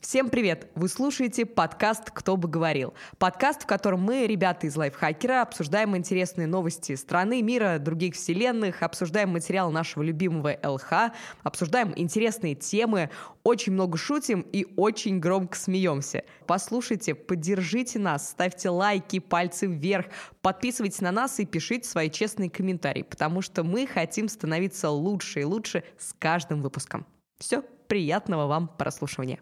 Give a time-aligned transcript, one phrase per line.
[0.00, 0.70] Всем привет!
[0.76, 2.94] Вы слушаете подкаст «Кто бы говорил».
[3.18, 9.28] Подкаст, в котором мы, ребята из Лайфхакера, обсуждаем интересные новости страны, мира, других вселенных, обсуждаем
[9.28, 13.10] материал нашего любимого ЛХ, обсуждаем интересные темы,
[13.42, 16.24] очень много шутим и очень громко смеемся.
[16.46, 20.06] Послушайте, поддержите нас, ставьте лайки, пальцы вверх,
[20.40, 25.44] подписывайтесь на нас и пишите свои честные комментарии, потому что мы хотим становиться лучше и
[25.44, 27.06] лучше с каждым выпуском.
[27.38, 29.40] Все, приятного вам прослушивания.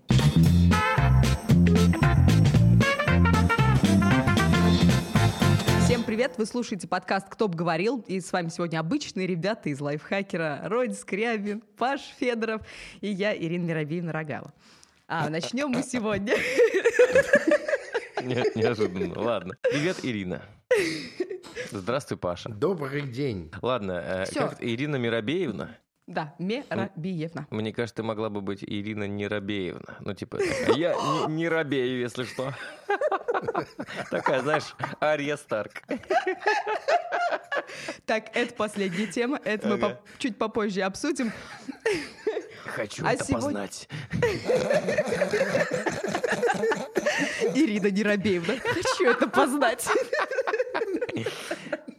[6.18, 6.36] Привет!
[6.36, 10.62] Вы слушаете подкаст «Кто бы говорил?» И с вами сегодня обычные ребята из лайфхакера.
[10.64, 12.62] Родин Скрябин, Паш Федоров
[13.00, 14.52] и я, Ирина Миробеевна Рогава.
[15.06, 16.34] А, начнем мы сегодня.
[18.20, 19.16] Нет, неожиданно.
[19.16, 19.54] Ладно.
[19.62, 20.42] Привет, Ирина.
[21.70, 22.48] Здравствуй, Паша.
[22.48, 23.52] Добрый день.
[23.62, 24.48] Ладно, э, Всё.
[24.48, 25.76] как Ирина Миробеевна?
[26.08, 27.46] Да, Мерабиевна.
[27.50, 29.98] Мне кажется, ты могла бы быть Ирина Нерабеевна.
[30.00, 30.38] Ну, типа,
[30.74, 32.54] я не, не робею, если что.
[34.10, 35.82] Такая, знаешь, Ария Старк.
[38.06, 39.40] Так, это последняя тема.
[39.44, 41.32] Это мы по- чуть попозже обсудим.
[42.66, 43.88] Хочу А это сегодня- познать.
[47.54, 48.54] Ирина Нерабеевна.
[48.62, 49.86] Хочу это познать.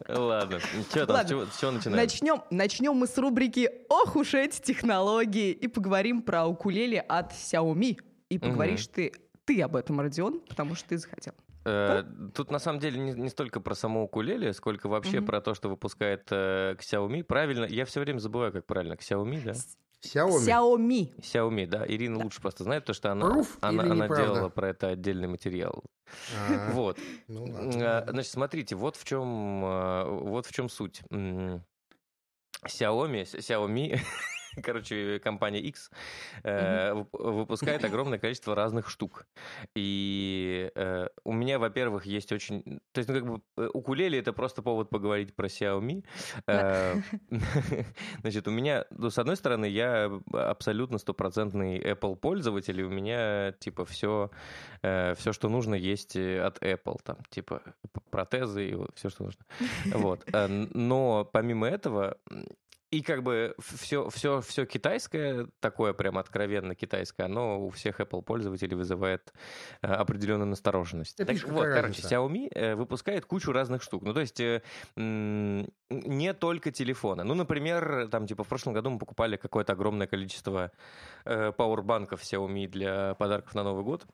[0.08, 1.30] Ладно, что там, Ладно.
[1.30, 1.98] чего, чего начинаем?
[2.04, 8.00] Начнем, начнем мы с рубрики «Ох уж эти технологии» и поговорим про укулеле от Xiaomi.
[8.30, 9.14] И поговоришь ты,
[9.50, 11.34] ты об этом, Родион, потому что ты захотел.
[11.66, 12.04] Э,
[12.36, 15.26] Тут на самом деле не, не столько про само укулеле, сколько вообще Мгм.
[15.26, 17.24] про то, что выпускает э, Xiaomi.
[17.24, 18.94] Правильно, я все время забываю, как правильно.
[18.94, 19.54] Xiaomi, да?
[20.02, 20.46] Xiaomi.
[20.46, 21.16] Xiaomi.
[21.20, 21.84] Xiaomi, да.
[21.88, 23.26] Ирина лучше просто знает, потому что она,
[23.62, 24.16] она, она неправда?
[24.34, 25.84] делала про это отдельный материал.
[26.38, 27.00] А, Вот.
[27.28, 28.06] Ну А, ладно.
[28.12, 31.02] Значит, смотрите, вот в чем, а, вот в чем суть.
[31.12, 31.64] Xiaomi,
[33.24, 34.00] Xiaomi,
[34.64, 35.92] короче, компания X
[36.44, 39.26] э, вып- выпускает огромное количество разных штук.
[39.76, 42.64] И э, у меня, во-первых, есть очень...
[42.92, 46.06] То есть, ну, как бы, э, укулеле— это просто повод поговорить про Xiaomi.
[46.48, 46.96] Э,
[48.22, 53.54] Значит, у меня, ну, с одной стороны, я абсолютно стопроцентный Apple пользователь, и у меня,
[53.54, 54.32] типа, все,
[54.82, 57.62] все, что нужно, есть от Apple, там, типа,
[58.10, 59.46] протезы и все, что нужно.
[60.00, 60.26] Вот.
[60.74, 62.18] Но помимо этого,
[62.92, 68.24] и как бы все, все, все китайское, такое прям откровенно китайское, оно у всех Apple
[68.24, 69.32] пользователей вызывает
[69.82, 71.18] э, определенную настороженность.
[71.18, 72.16] Да Так вот, какая короче, разница?
[72.16, 74.04] Xiaomi э, выпускает кучу разных штук.
[74.04, 74.62] Ну, то есть э,
[74.96, 77.24] не только телефоны.
[77.24, 80.72] Ну, например, там, типа, в прошлом году мы покупали какое-то огромное количество
[81.26, 84.08] э, пауэрбанков Xiaomi для подарков на Новый год.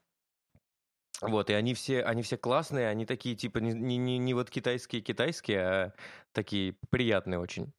[1.22, 5.59] Вот, и они все, они все классные, они такие, типа, не, не- не вот китайские-китайские,
[5.62, 5.94] а
[6.34, 7.74] такие приятные очень.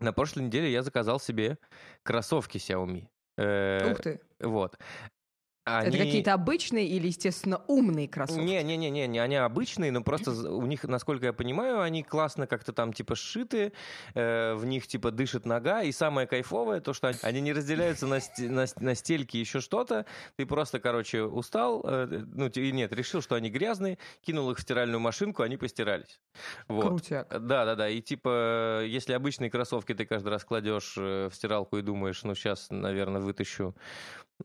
[0.00, 1.58] На прошлой неделе я заказал себе
[2.02, 3.08] кроссовки Xiaomi.
[3.36, 4.20] Э, Ух ты.
[4.40, 4.78] Вот.
[5.64, 8.40] Это Они- какие-то обычные или, естественно, умные кроссовки?
[8.42, 12.92] не-не-не, не, они обычные, но просто у них, насколько я понимаю, они классно как-то там
[12.92, 13.72] типа сшиты,
[14.14, 18.18] э, в них типа дышит нога, и самое кайфовое то, что они- не разделяются на,
[18.38, 20.04] на, на стельки еще что-то,
[20.36, 24.62] ты просто, короче, устал, э, ну те- нет, решил, что они грязные, кинул их в
[24.62, 26.20] стиральную машинку, они постирались.
[26.66, 26.88] Вот.
[26.88, 27.28] Крутяк.
[27.30, 27.88] Да, да, да.
[27.88, 32.34] И типа, если обычные кроссовки ты каждый раз кладешь э, в стиралку и думаешь, ну
[32.34, 33.76] сейчас, наверное, вытащу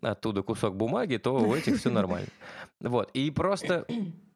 [0.02, 2.28] оттуда кусок бумаги, то у этих все нормально.
[2.80, 3.10] Вот.
[3.14, 3.86] И просто.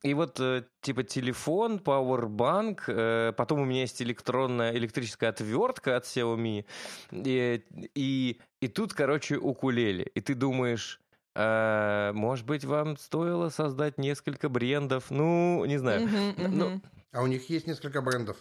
[0.04, 6.06] И вот, э, типа, телефон, пауэрбанк, э, потом у меня есть электронная, электрическая отвертка от
[6.06, 6.66] Xiaomi,
[7.12, 7.64] и,
[7.94, 10.06] и, и тут, короче, укулеле.
[10.16, 11.00] И ты думаешь,
[11.36, 15.12] «А, может быть, вам стоило создать несколько брендов?
[15.12, 16.08] Ну, не знаю.
[16.08, 16.82] Мгм, Ну, мгм.
[17.14, 18.38] А у них есть несколько брендов.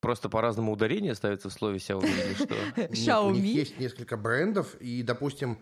[0.00, 2.54] Просто по-разному ударение ставится в слове Xiaomi или что?
[2.76, 3.32] Нет, у Xiaomi.
[3.32, 5.58] них есть несколько брендов, и, допустим,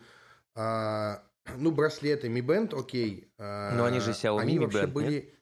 [0.54, 1.22] а,
[1.56, 3.28] ну, браслеты Mi Band, окей.
[3.38, 5.32] а, Но они же Xiaomi Они Mi вообще Band, были...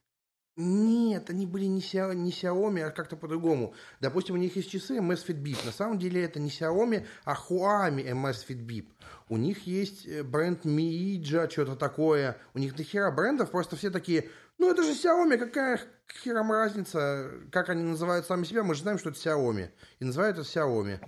[0.57, 3.73] Нет, они были не, Xia- не Xiaomi, а как-то по-другому.
[3.99, 5.65] Допустим, у них есть часы MS Fitbit.
[5.65, 8.87] На самом деле это не Xiaomi, а Huami MS Fitbit.
[9.27, 12.37] У них есть э, бренд Miija, что-то такое.
[12.53, 17.31] У них дохера брендов, просто все такие, ну это же Xiaomi, какая к херам разница,
[17.51, 19.69] как они называют сами себя, мы же знаем, что это Xiaomi.
[19.99, 20.99] И называют это Xiaomi.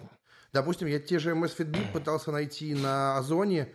[0.53, 3.73] Допустим, я те же MS Fitbit пытался найти на Озоне,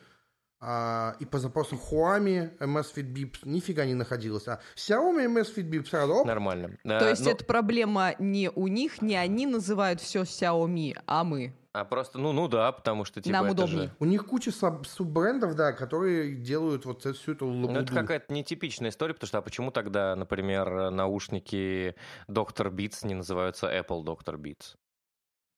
[0.65, 4.47] а, и по запросу Huami MS Fitbit нифига не находилось.
[4.49, 6.79] А Xiaomi MS Fitbit сразу оп, Нормально.
[6.85, 11.25] Да, То есть но- это проблема не у них, не они называют все Xiaomi, а
[11.25, 11.53] мы.
[11.75, 13.85] А просто, ну, ну да, потому что типа Нам это удобнее.
[13.89, 13.97] же...
[13.99, 17.81] У них куча саб- суббрендов, да, которые делают вот эту- всю эту Ну, лабуду.
[17.81, 21.95] это какая-то нетипичная история, потому что а почему тогда, например, наушники
[22.29, 22.71] Dr.
[22.71, 24.37] Beats не называются Apple Dr.
[24.37, 24.75] Beats?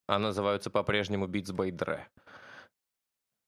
[0.06, 2.00] А называются по-прежнему Beats by Dre.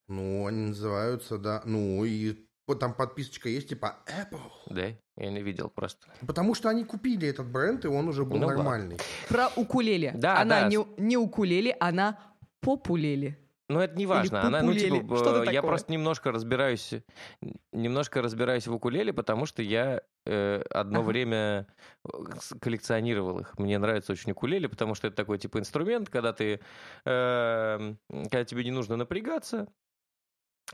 [0.08, 1.62] Ну, они называются, да.
[1.64, 4.40] Ну, и вот там подписочка есть, типа Apple.
[4.70, 4.86] Да?
[5.16, 6.08] Я не видел просто.
[6.26, 8.98] Потому что они купили этот бренд, и он уже был Ну, нормальный.
[9.28, 10.12] Про укулеле.
[10.16, 10.68] Да, она да.
[10.68, 12.18] Не, не укулеле, она
[12.66, 13.38] популеле.
[13.68, 14.42] Ну, это не важно.
[14.42, 15.00] Она, ну, популели.
[15.00, 15.70] типа, Что-то э, я такое.
[15.70, 16.94] просто немножко разбираюсь,
[17.72, 21.06] немножко разбираюсь в укулеле, потому что я э, одно Ага.
[21.08, 21.66] время
[22.04, 22.08] э,
[22.60, 23.58] коллекционировал их.
[23.58, 26.60] Мне нравится очень укулеле, потому что это такой типа инструмент, когда ты,
[27.04, 29.66] э, когда тебе не нужно напрягаться,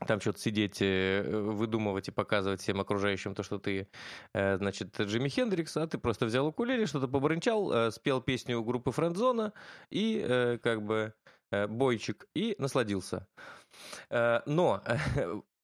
[0.07, 3.89] там что-то сидеть, э, выдумывать и показывать всем окружающим то, что ты,
[4.35, 9.55] э, значит, Джимми Хендрикс, а ты просто взял укулеле, что-то побрынчал, спел песню группы Френдзона
[9.91, 11.15] и как бы
[11.69, 13.27] бойчик и насладился.
[14.11, 14.83] Э, Но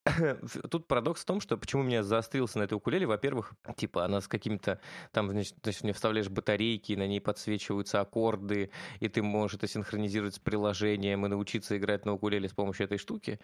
[0.71, 4.29] тут парадокс в том, что почему меня заострился на этой укулеле, во-первых, типа она с
[4.29, 4.81] какими-то,
[5.13, 8.71] там, значит, значит, мне вставляешь батарейки, на ней подсвечиваются аккорды,
[9.01, 12.99] и ты можешь это синхронизировать с приложением и научиться играть на укулеле с помощью этой
[12.99, 13.39] штуки.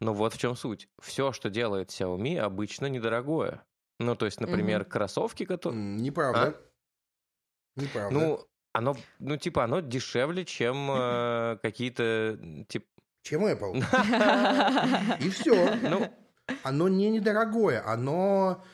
[0.00, 0.88] Но вот в чем суть.
[1.02, 3.62] Все, что делает Xiaomi, обычно недорогое.
[3.98, 4.88] Ну, то есть, например, Мгм.
[4.88, 5.78] кроссовки, которые...
[5.78, 6.58] Неправда.
[7.76, 8.18] Неправда.
[8.18, 12.38] Ну, оно, ну, типа, оно дешевле, чем э, какие-то,
[12.68, 12.86] типа...
[13.22, 13.76] Чем Apple.
[15.24, 15.76] И все.
[15.82, 16.10] Ну,
[16.62, 18.64] Оно не недорогое, оно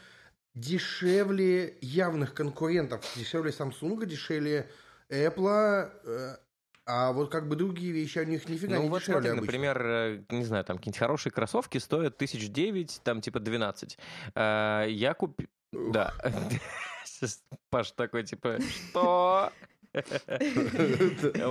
[0.54, 4.70] дешевле явных конкурентов, дешевле Samsung, дешевле
[5.10, 6.36] Apple, э,
[6.86, 9.82] а вот как бы другие вещи у них нифига ну не вот дешевле смотри, например,
[9.84, 13.98] э, не знаю, там какие-нибудь хорошие кроссовки стоят тысяч девять, там типа 12.
[14.34, 15.48] А, Я купил...
[15.72, 16.14] Да.
[17.70, 19.52] Паш такой, типа, что?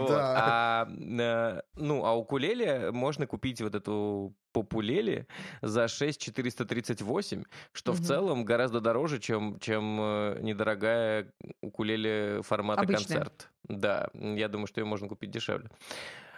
[0.07, 5.27] А, э, ну, а укулеле можно купить вот эту популеле
[5.61, 7.43] за 6,438,
[7.73, 13.17] что в целом гораздо дороже, чем, чем э, недорогая укулеле формата Обычная.
[13.17, 13.49] концерт.
[13.67, 15.69] Да, я думаю, что ее можно купить дешевле.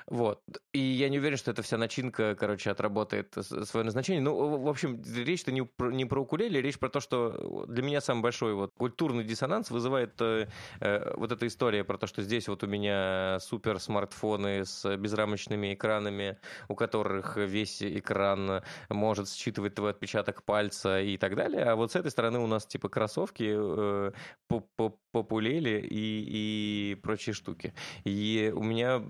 [0.07, 0.41] Вот.
[0.71, 4.21] И я не уверен, что эта вся начинка, короче, отработает свое назначение.
[4.21, 7.99] Ну, в общем, речь-то не про, не про укулеле, речь про то, что для меня
[7.99, 10.47] самый большой вот культурный диссонанс вызывает э,
[10.79, 15.73] э, вот эта история про то, что здесь вот у меня супер смартфоны с безрамочными
[15.73, 16.37] экранами,
[16.69, 21.63] у которых весь экран может считывать твой отпечаток пальца и так далее.
[21.65, 24.11] А вот с этой стороны у нас типа кроссовки, э,
[24.47, 27.73] поп- поп- популели и, и прочие штуки.
[28.03, 29.01] И у меня,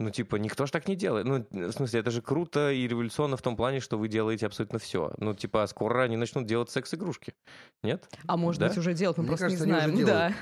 [0.00, 1.26] ну, типа, никто ж так не делает.
[1.26, 4.78] Ну, в смысле, это же круто и революционно в том плане, что вы делаете абсолютно
[4.78, 5.12] все.
[5.18, 7.34] Ну, типа, а скоро они начнут делать секс-игрушки.
[7.82, 8.08] Нет?
[8.26, 8.68] А может Да?
[8.68, 10.06] быть, уже делают, мы Мне просто кажется, не знаем.
[10.06, 10.32] Да.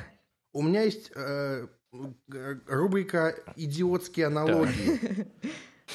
[0.52, 1.66] У меня есть э,
[2.66, 5.26] рубрика «Идиотские аналогии».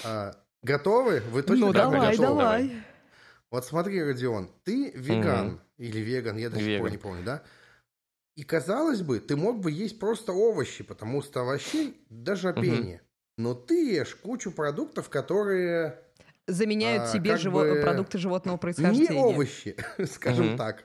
[0.03, 0.33] А,
[0.63, 1.21] Готовы?
[1.31, 2.39] Вы точно Ну, давай, готовы?
[2.39, 2.83] давай.
[3.51, 5.61] Вот смотри, Родион, ты веган Мгм.
[5.77, 7.43] или веган, я до сих пор не помню, да?
[8.35, 13.01] И казалось бы, ты мог бы есть просто овощи, потому что овощей до жопения.
[13.37, 15.99] Но ты ешь кучу продуктов, которые
[16.45, 19.13] Заменяют А, как живо- бы продукты животного не происхождения.
[19.23, 19.75] овощи,
[20.11, 20.57] скажем Мгм.
[20.57, 20.83] так.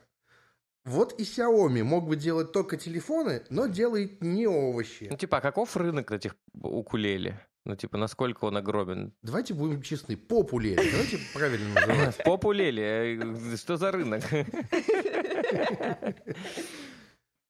[0.85, 5.09] Вот и Xiaomi мог бы делать только телефоны, но делает не овощи.
[5.11, 7.41] Ну, типа, а каков рынок этих укулеле?
[7.67, 9.13] Ну, типа, насколько он огромен?
[9.23, 10.77] Давайте будем честны, популери.
[10.91, 12.17] Давайте правильно называть.
[12.25, 14.23] Популеле, э, что за рынок?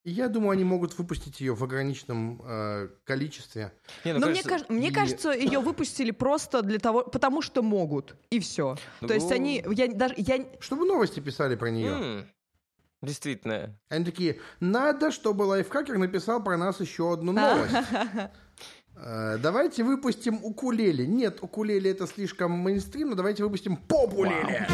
[0.04, 3.72] И я думаю, они могут выпустить ее в ограниченном э, количестве.
[4.04, 7.42] Не, ну, Но мне, кажется, каж- мне и- кажется, ее выпустили просто для того, потому
[7.42, 8.76] что могут, и все.
[9.00, 11.90] То есть Ну, они, я даже, я, Чтобы новости писали про нее.
[11.92, 12.26] м,
[13.02, 13.78] Действительно.
[13.90, 17.72] Они такие, надо, чтобы лайфхакер написал про нас еще одну новость.
[19.00, 21.06] Э, Давайте выпустим укулеле.
[21.06, 24.66] Нет, укулеле это слишком мейнстрим, но давайте выпустим популеле.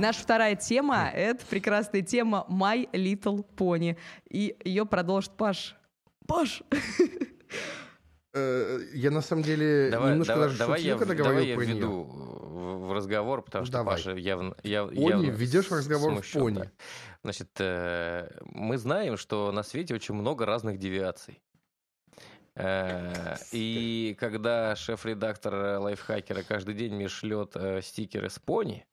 [0.00, 3.96] Наша вторая тема— это прекрасная тема My Little Pony.
[4.28, 5.76] И ее продолжит Паш.
[6.26, 6.62] Паш!
[8.32, 11.48] Э, Я на самом деле Давай, немножко давай, даже давай я, шутил, когда давай говорил
[11.50, 13.96] я про введу в, в разговор, потому что Давай.
[13.96, 16.54] Паша явно, яв- Пони, явно ведешь с- разговор в смущен, пони.
[16.54, 16.70] да.
[17.24, 21.42] Значит, э, мы знаем, что на свете очень много разных девиаций.
[22.54, 28.86] Э, И когда шеф-редактор лайфхакера каждый день мне шлет стикеры с пони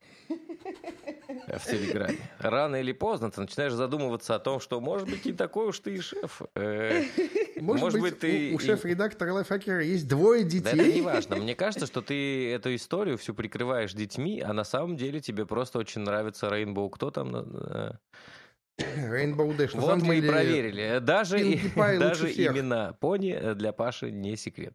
[1.47, 5.67] в Телеграме, рано или поздно ты начинаешь задумываться о том, что, может быть, не такой
[5.67, 6.41] уж ты и шеф.
[6.55, 7.03] Э,
[7.55, 10.93] Может, может быть, ты у, у шеф-редактора лайфхакера есть двое Да это детей.
[10.95, 11.37] не важно.
[11.37, 15.79] Мне кажется, что ты эту историю всю прикрываешь детьми, а на самом деле тебе просто
[15.79, 16.89] очень нравится Рейнбоу.
[16.89, 17.97] Кто там?
[18.79, 19.75] Rainbow Dash.
[19.75, 20.99] На Вот мы и деле, проверили.
[20.99, 22.55] Даже, и- даже всех.
[22.55, 24.73] имена пони э, для Паши не секрет.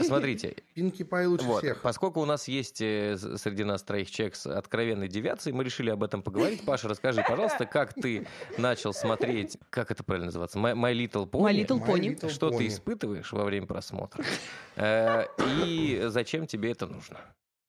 [0.00, 1.80] Смотрите, Пинки Пай лучше вот, всех.
[1.82, 6.02] поскольку у нас есть э, среди нас троих человек с откровенной девиацией, мы решили об
[6.04, 6.64] этом поговорить.
[6.64, 8.26] Паша, расскажи, пожалуйста, как ты
[8.58, 11.42] начал смотреть, как это правильно называется, My, My Little Pony?
[11.52, 12.14] My Little My Pony.
[12.20, 12.68] Little Что ты Pony.
[12.68, 14.22] испытываешь во время просмотра?
[14.76, 15.24] Э,
[15.66, 17.18] И зачем тебе это нужно?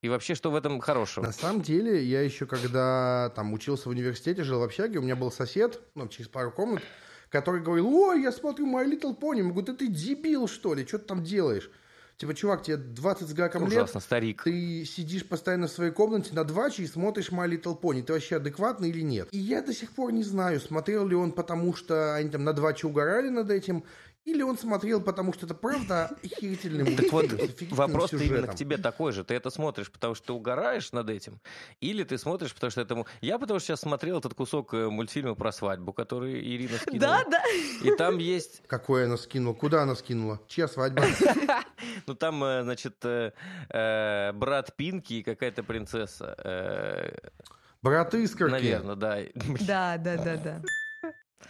[0.01, 1.25] И вообще, что в этом хорошего?
[1.25, 5.15] На самом деле, я еще когда там учился в университете, жил в общаге, у меня
[5.15, 6.81] был сосед, ну, через пару комнат,
[7.29, 9.61] который говорил, ой, я смотрю My Little Pony.
[9.61, 11.69] Да ты дебил, что ли, что ты там делаешь?
[12.17, 14.43] Типа, чувак, тебе 20 с гаком лет, Ужасно, старик.
[14.43, 18.03] ты сидишь постоянно в своей комнате на дваче и смотришь My Little Pony.
[18.03, 19.27] Ты вообще адекватный или нет?
[19.31, 22.53] И я до сих пор не знаю, смотрел ли он потому, что они там на
[22.53, 23.83] дваче угорали над этим,
[24.23, 28.77] или он смотрел, потому что это правда охерительный мультфильм Так вот, вопрос именно к тебе
[28.77, 29.23] такой же.
[29.23, 31.39] Ты это смотришь, потому что ты угораешь над этим?
[31.79, 33.07] Или ты смотришь, потому что этому...
[33.21, 36.99] Я потому что сейчас смотрел этот кусок э, мультфильма про свадьбу, который Ирина скинула.
[36.99, 37.43] Да, да.
[37.83, 38.61] И там есть...
[38.67, 39.55] Какое она скинула?
[39.55, 40.39] Куда она скинула?
[40.47, 41.03] Чья свадьба?
[42.05, 46.35] Ну, там, э, значит, э, брат Пинки и какая-то принцесса.
[47.81, 48.51] Брат Искорки.
[48.51, 49.17] Наверное, да.
[49.61, 50.61] Да, да, да, да.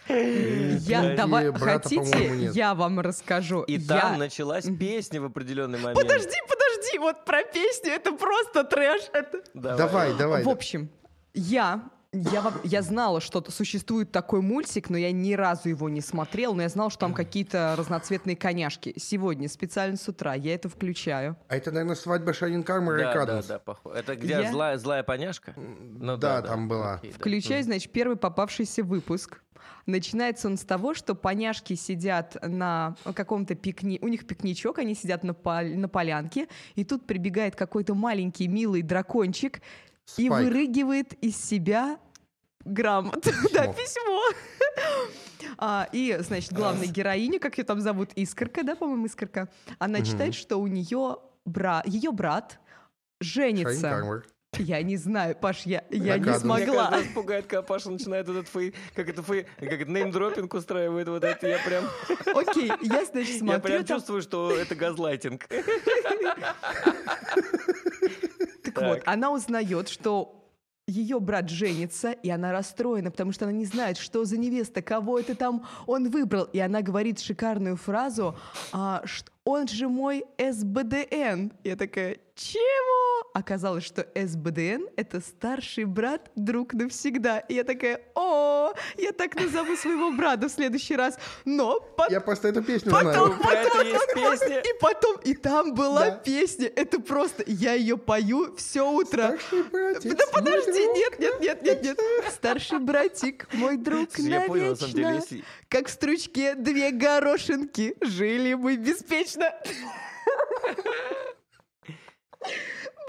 [0.08, 3.62] Я, давай, брата, по-моему, хотите, я вам расскажу.
[3.62, 5.98] И Я- там началась песня в определенный момент.
[5.98, 9.02] Подожди, подожди, вот про песню, это просто трэш.
[9.12, 9.42] Это...
[9.54, 10.42] Давай, давай.
[10.42, 10.90] В общем,
[11.34, 11.82] я,
[12.12, 16.62] я, я знала, что существует такой мультик, но я ни разу его не смотрела, но
[16.62, 18.94] я знала, что там какие-то разноцветные коняшки.
[18.98, 21.36] Сегодня, специально с утра, я это включаю.
[21.48, 23.98] А это, наверное, свадьба Шанин Кармара и Да, да, да, похоже.
[23.98, 25.54] Это где Я- злая, злая поняшка?
[25.56, 26.94] Ну, да, там была.
[26.96, 27.18] Окей, да.
[27.18, 29.40] Включаю, значит, первый попавшийся выпуск.
[29.86, 33.98] Начинается он с того, что поняшки сидят на каком-то пикни...
[34.00, 38.82] У них пикничок, они сидят на, пол- на полянке, и тут прибегает какой-то маленький милый
[38.82, 39.60] дракончик
[40.16, 40.46] и Спайк.
[40.46, 41.98] вырыгивает из себя
[42.64, 43.30] грамоту.
[43.52, 44.22] Да, письмо.
[45.58, 50.06] А, и, значит, главная героиня, как ее там зовут, Искорка, да, по-моему, Искорка, она Мгм.
[50.06, 51.82] читает, что у нее бра...
[51.86, 52.58] ее брат
[53.20, 54.22] женится.
[54.58, 56.24] Я не знаю, Паш, я, я не.
[56.26, 56.90] Меня смогла.
[56.90, 61.24] раз пугает, когда Паша начинает этот фей, как это фей, как это неймдропинг устраивает, вот
[61.24, 61.84] это я прям,
[62.36, 65.46] Окей, я, значит, я смотрю прям там- чувствую, что это газлайтинг.
[68.62, 68.84] Так, Так.
[68.88, 70.38] вот, она узнает, что
[70.86, 75.18] ее брат женится, и она расстроена, потому что она не знает, что за невеста, кого
[75.18, 76.44] это там он выбрал.
[76.44, 78.36] И она говорит шикарную фразу,
[78.72, 81.52] а, ш- он же мой СБДН.
[81.64, 83.30] Я такая, чего?
[83.34, 87.38] Оказалось, что СБДН— это старший брат, друг навсегда.
[87.40, 91.18] И я такая, о, я так назову своего брата в следующий раз.
[91.44, 92.12] Но потом...
[92.12, 93.40] Я просто эту песню Потом, знаю.
[93.40, 94.60] Про это есть песня.
[94.60, 96.16] И потом, и там была Да.
[96.16, 96.70] песня.
[96.74, 99.36] Это просто, я ее пою все утро.
[99.38, 100.96] Старший братец, Да подожди, друг.
[100.96, 102.00] нет, нет, нет, нет, нет.
[102.30, 105.34] Старший братик, мой друг Я понял, на самом деле, навечно.
[105.36, 105.44] если...
[105.68, 109.50] Как в стручке две горошинки, жили мы беспечно.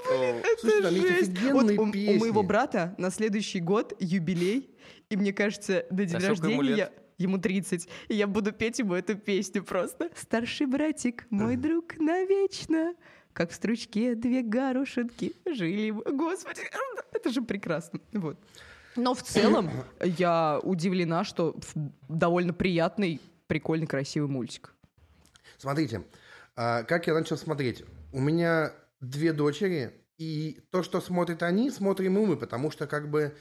[0.09, 1.51] О, Слушай, там есть Жесть.
[1.51, 2.17] Вот у, у песни.
[2.19, 4.69] моего брата на следующий год юбилей,
[5.09, 6.77] и мне кажется, на день А ему рождения лет?
[6.77, 10.09] я- ему 30, и я буду петь ему эту песню просто.
[10.15, 12.95] Старший братик, мой друг навечно,
[13.31, 16.03] как в стручке две горошинки жили мы.
[16.11, 16.61] Господи,
[17.13, 17.99] это же прекрасно.
[18.11, 18.37] Вот.
[18.97, 19.69] Но в целом
[20.03, 21.55] я удивлена, что
[22.09, 24.73] довольно приятный, прикольный, красивый мультик.
[25.57, 26.03] Смотрите,
[26.55, 27.83] а, как я начал смотреть.
[28.11, 28.73] У меня
[29.03, 33.35] две дочери, и то, что смотрят они, смотрим и мы, потому что как бы,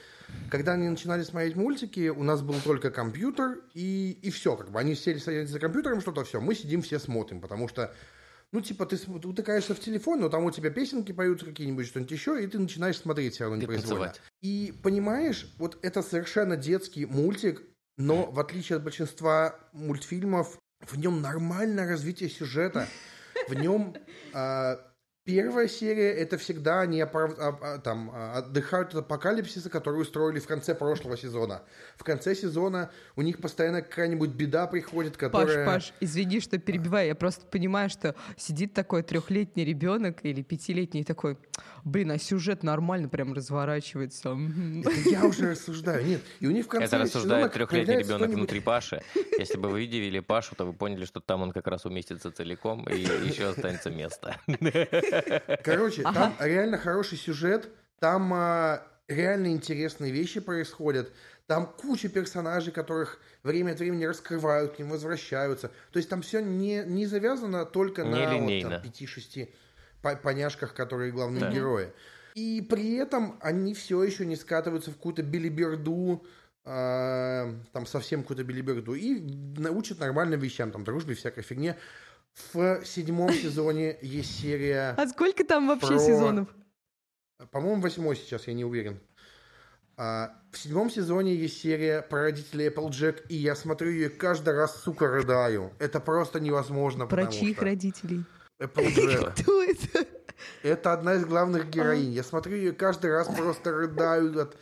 [0.50, 4.80] когда они начинали смотреть мультики, у нас был только компьютер, и, и все, как бы
[4.80, 7.94] они сели садятся за компьютером, что-то все, мы сидим все смотрим, потому что
[8.52, 12.42] ну, типа, ты утыкаешься в телефон, но там у тебя песенки поются какие-нибудь, что-нибудь еще,
[12.42, 14.12] и ты начинаешь смотреть все равно непроизвольно.
[14.42, 17.62] И понимаешь, вот это совершенно детский мультик,
[17.96, 22.88] но в отличие от большинства мультфильмов, в нем нормальное развитие сюжета.
[23.48, 23.94] В нем
[24.34, 24.91] а,
[25.24, 30.40] первая серия это всегда они опор- а- а, там, а, отдыхают от апокалипсиса, который устроили
[30.40, 31.62] в конце прошлого сезона.
[31.96, 35.64] В конце сезона у них постоянно какая-нибудь беда приходит, которая...
[35.64, 37.08] Паш, Паш, извини, что перебиваю.
[37.08, 41.38] Я просто понимаю, что сидит такой трехлетний ребенок или пятилетний такой,
[41.84, 44.34] блин, а сюжет нормально прям разворачивается.
[44.34, 44.80] Мгм».
[44.80, 46.04] Это я уже рассуждаю.
[46.04, 49.02] Нет, и у них в конце Это рассуждает сезона трехлетний ребенок внутри Паши.
[49.38, 52.88] Если бы вы видели Пашу, то вы поняли, что там он как раз уместится целиком,
[52.88, 54.40] и еще останется место.
[55.64, 61.12] Короче, там реально хороший сюжет, там а, реально интересные вещи происходят,
[61.46, 65.68] там куча персонажей, которых время от времени раскрывают, к ним возвращаются.
[65.92, 68.70] То есть там все не, не завязано только на вот, Нелинейно.
[68.70, 69.54] там, пяти-шести
[70.02, 71.50] по- поняшках, которые главные Да.
[71.50, 71.92] герои.
[72.34, 76.24] И при этом они все еще не скатываются в какую-то билиберду,
[76.64, 79.20] а, там совсем какую-то билиберду, и
[79.58, 81.76] научат нормальным вещам, там, дружбе, всякой фигне.
[82.34, 84.94] В седьмом сезоне есть серия...
[84.96, 86.48] А сколько там вообще Про- сезонов?
[87.50, 89.00] По-моему, восьмой сейчас, я не уверен.
[89.96, 94.80] А, в седьмом сезоне есть серия про родителей Applejack, и я смотрю ее каждый раз,
[94.82, 95.72] сука, рыдаю.
[95.78, 98.24] Это просто невозможно, Про чьих что родителей?
[98.60, 99.32] Applejack.
[99.42, 100.06] Кто это?
[100.62, 102.10] Это одна из главных героинь.
[102.10, 104.56] Я смотрю ее каждый раз просто рыдаю от,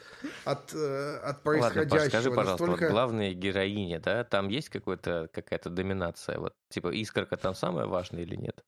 [0.45, 1.81] от, э, от происходящего.
[1.83, 6.39] Ладно, Паш, скажи, пожалуйста, Настолько- вот главные героини, да, там есть какая-то доминация?
[6.39, 8.65] Вот, типа, искорка там самая важная или нет?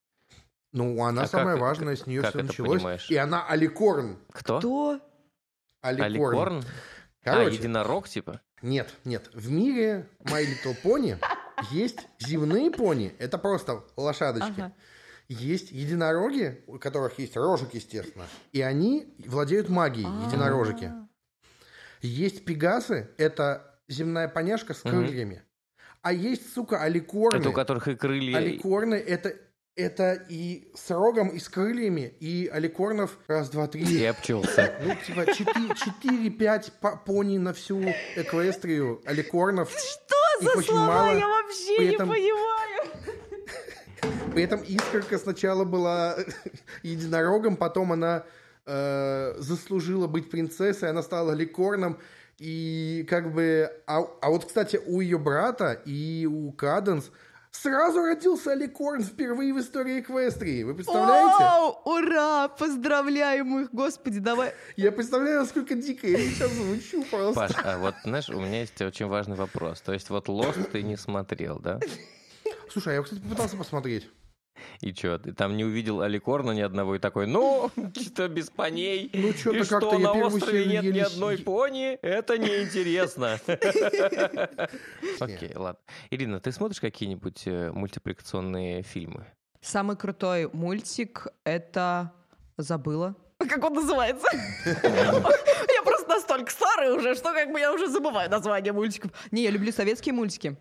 [0.72, 2.78] Ну, она А самая как- важная, с нее как все это началось.
[2.78, 3.10] понимаешь?
[3.10, 4.18] И она Аликорн.
[4.32, 4.58] Кто?
[4.58, 5.00] Кто?
[5.82, 6.04] Аликорн.
[6.14, 6.64] Аликорн?
[7.24, 8.40] А, Короче, единорог, типа?
[8.62, 9.28] нет, нет.
[9.34, 11.18] В мире My Little Pony
[11.70, 13.14] есть земные пони.
[13.18, 14.50] Это просто лошадочки.
[14.60, 14.72] Ага.
[15.28, 18.26] Есть единороги, у которых есть рожик, естественно.
[18.52, 20.26] И они владеют магией, А.
[20.28, 20.92] единорожики.
[22.00, 25.42] Есть пегасы, это земная поняшка с крыльями.
[26.02, 27.38] А есть, сука, аликорны.
[27.38, 28.36] Это у которых и крылья...
[28.38, 29.36] Аликорны это,
[29.76, 33.84] это и с рогом, и с крыльями, и аликорнов раз, два, три.
[33.84, 34.74] Я обчелся.
[34.82, 36.72] Ну, типа, 4-5
[37.06, 37.80] пони на всю
[38.16, 39.70] эквестрию аликорнов.
[39.70, 40.86] Что Их за слова?
[40.86, 41.16] мало.
[41.16, 42.51] Я вообще При не этом- понимаю.
[44.32, 46.16] При этом Искорка сначала была
[46.82, 48.24] единорогом, потом она
[48.64, 51.98] э, заслужила быть принцессой, она стала ликорном.
[52.38, 53.70] И как бы...
[53.86, 57.10] А, а вот, кстати, у ее брата и у Каденс
[57.50, 60.62] сразу родился Ликорн впервые в истории Эквестрии.
[60.62, 61.36] Вы представляете?
[61.38, 62.48] Вау, ура!
[62.48, 64.54] Поздравляем их, господи, давай.
[64.76, 67.34] Я представляю, насколько дико я сейчас звучу просто.
[67.34, 69.82] Паш, а вот, знаешь, у меня есть очень важный вопрос.
[69.82, 71.78] То есть вот Lost ты не смотрел, да?
[72.70, 74.08] Слушай, а я, кстати, попытался посмотреть.
[74.82, 79.08] И что, ты там не увидел Аликорна ни одного и такой, ну, что без поней?
[79.14, 81.92] Ну, чё-то и что, на острове нет ни одной пони?
[82.02, 83.38] Это неинтересно.
[85.20, 85.78] Окей, ладно.
[86.10, 89.24] Ирина, ты смотришь какие-нибудь э, мультипликационные фильмы?
[89.60, 92.12] Самый крутой мультик— это...
[92.56, 93.14] Забыла.
[93.38, 94.26] Как он называется?
[94.66, 99.12] Я просто настолько старая уже, что как бы я уже забываю название мультиков.
[99.30, 100.56] Не, я люблю советские мультики.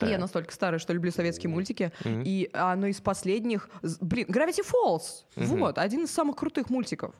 [0.00, 0.20] Я Так.
[0.20, 1.92] настолько старая, что люблю советские мультики.
[2.04, 2.22] Мгм.
[2.26, 3.68] И оно из последних...
[4.00, 5.24] Блин, Gravity Falls.
[5.36, 5.58] Мгм.
[5.60, 7.14] Вот, один из самых крутых мультиков.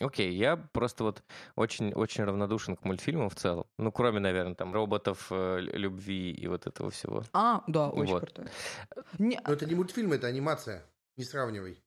[0.00, 1.22] Окей, я просто вот
[1.56, 3.66] очень-очень равнодушен к мультфильмам в целом.
[3.78, 7.22] Ну, кроме, наверное, там роботов, э, лю- любви и вот этого всего.
[7.34, 8.22] А, да, очень Вот.
[8.22, 8.46] крутой.
[9.18, 10.82] Не- Но это не мультфильм, это анимация.
[11.18, 11.78] Не сравнивай.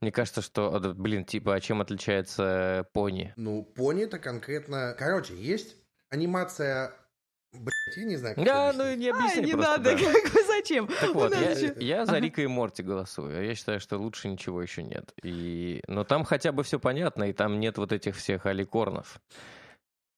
[0.00, 3.32] Мне кажется, что, а, да, блин, типа, а чем отличается пони?
[3.36, 4.94] Ну, пони это конкретно...
[4.98, 5.76] Короче, есть
[6.10, 6.92] анимация...
[7.52, 10.12] Блять, я не знаю, как Да, ну не Ай, объясни не просто, надо, да.
[10.22, 10.86] как зачем?
[10.86, 12.20] Так У вот, я, ещё- я за Ага.
[12.20, 13.38] Рика и Морти голосую.
[13.38, 15.12] а Я считаю, что лучше ничего еще нет.
[15.22, 15.82] И...
[15.86, 19.20] Но там хотя бы все понятно, и там нет вот этих всех аликорнов.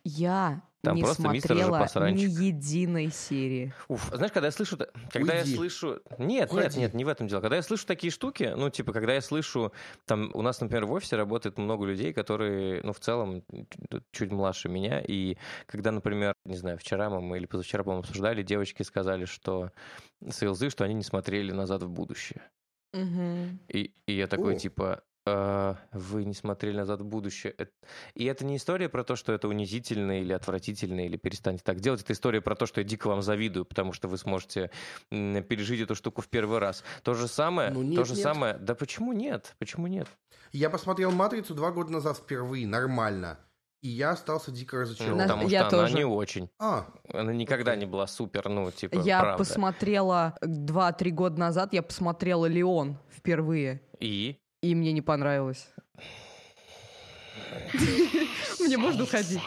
[0.04, 2.30] Я Там не просто мистер же смотрела ни посранчик.
[2.30, 3.72] единой серии.
[3.88, 4.76] Уф, знаешь, когда я слышу,
[5.10, 5.50] когда Уйди.
[5.50, 6.78] я слышу, нет, нет, Уходи.
[6.80, 7.40] нет, не в этом дело.
[7.40, 9.72] Когда я слышу такие штуки, ну типа, когда я слышу,
[10.06, 13.42] там у нас, например, в офисе работает много людей, которые, ну в целом
[13.90, 18.42] чуть- чуть младше меня, и когда, например, не знаю, вчера мы или позавчера, по-моему, обсуждали,
[18.42, 19.70] девочки сказали, что
[20.28, 22.42] с ЛЗ, что они не смотрели назад в будущее,
[23.68, 24.58] и, и я такой О.
[24.58, 25.02] типа.
[25.26, 27.54] «А, вы не смотрели назад в будущее.
[28.14, 32.02] И это не история про то, что это унизительно или отвратительно, или перестаньте так делать.
[32.02, 34.70] Это история про то, что я дико вам завидую, потому что вы сможете
[35.10, 36.84] пережить эту штуку в первый раз.
[37.02, 38.22] То же самое, Ну, нет, то же нет.
[38.22, 38.54] самое.
[38.58, 39.54] Да почему нет?
[39.58, 40.08] Почему нет?
[40.52, 43.38] Я посмотрел «Матрицу» два года назад впервые, нормально.
[43.80, 45.16] И я остался дико Ну, разочарован.
[45.18, 45.96] На- потому я что она тоже.
[45.98, 46.48] не очень.
[46.58, 49.38] А, Она никогда не была супер, ну, типа, Я правда.
[49.38, 54.38] посмотрела 2-3 года назад, я посмотрела «Леон» впервые, И?
[54.64, 55.68] И мне не понравилось.
[58.60, 59.40] Мне можно уходить.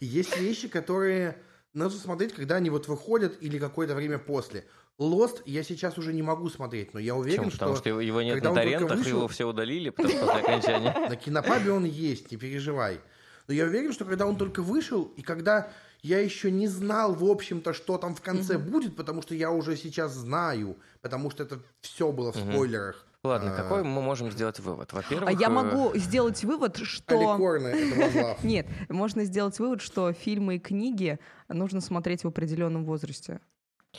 [0.00, 1.36] есть вещи, которые
[1.74, 4.64] нужно смотреть, когда они вот выходят или какое-то время после.
[4.96, 7.50] «Лост» я сейчас уже не могу смотреть, но я уверен, Почему?
[7.50, 10.24] Потому что его- нет когда на он только торрентах, вышел- его все удалили, потому что
[10.26, 10.94] после окончания.
[11.10, 13.00] На кинопабе он есть, не переживай.
[13.48, 15.72] Но я уверен, что когда он только вышел, и когда
[16.04, 19.74] я еще не знал, в общем-то, что там в конце будет, потому что я уже
[19.74, 23.06] сейчас знаю, потому что это все было в спойлерах.
[23.22, 24.92] Ладно, А, какой мы можем сделать вывод?
[24.92, 25.30] Во-первых...
[25.30, 27.14] А я э, могу сделать вывод, что...
[28.42, 33.40] Нет, можно сделать вывод, что фильмы и книги нужно смотреть в определенном возрасте.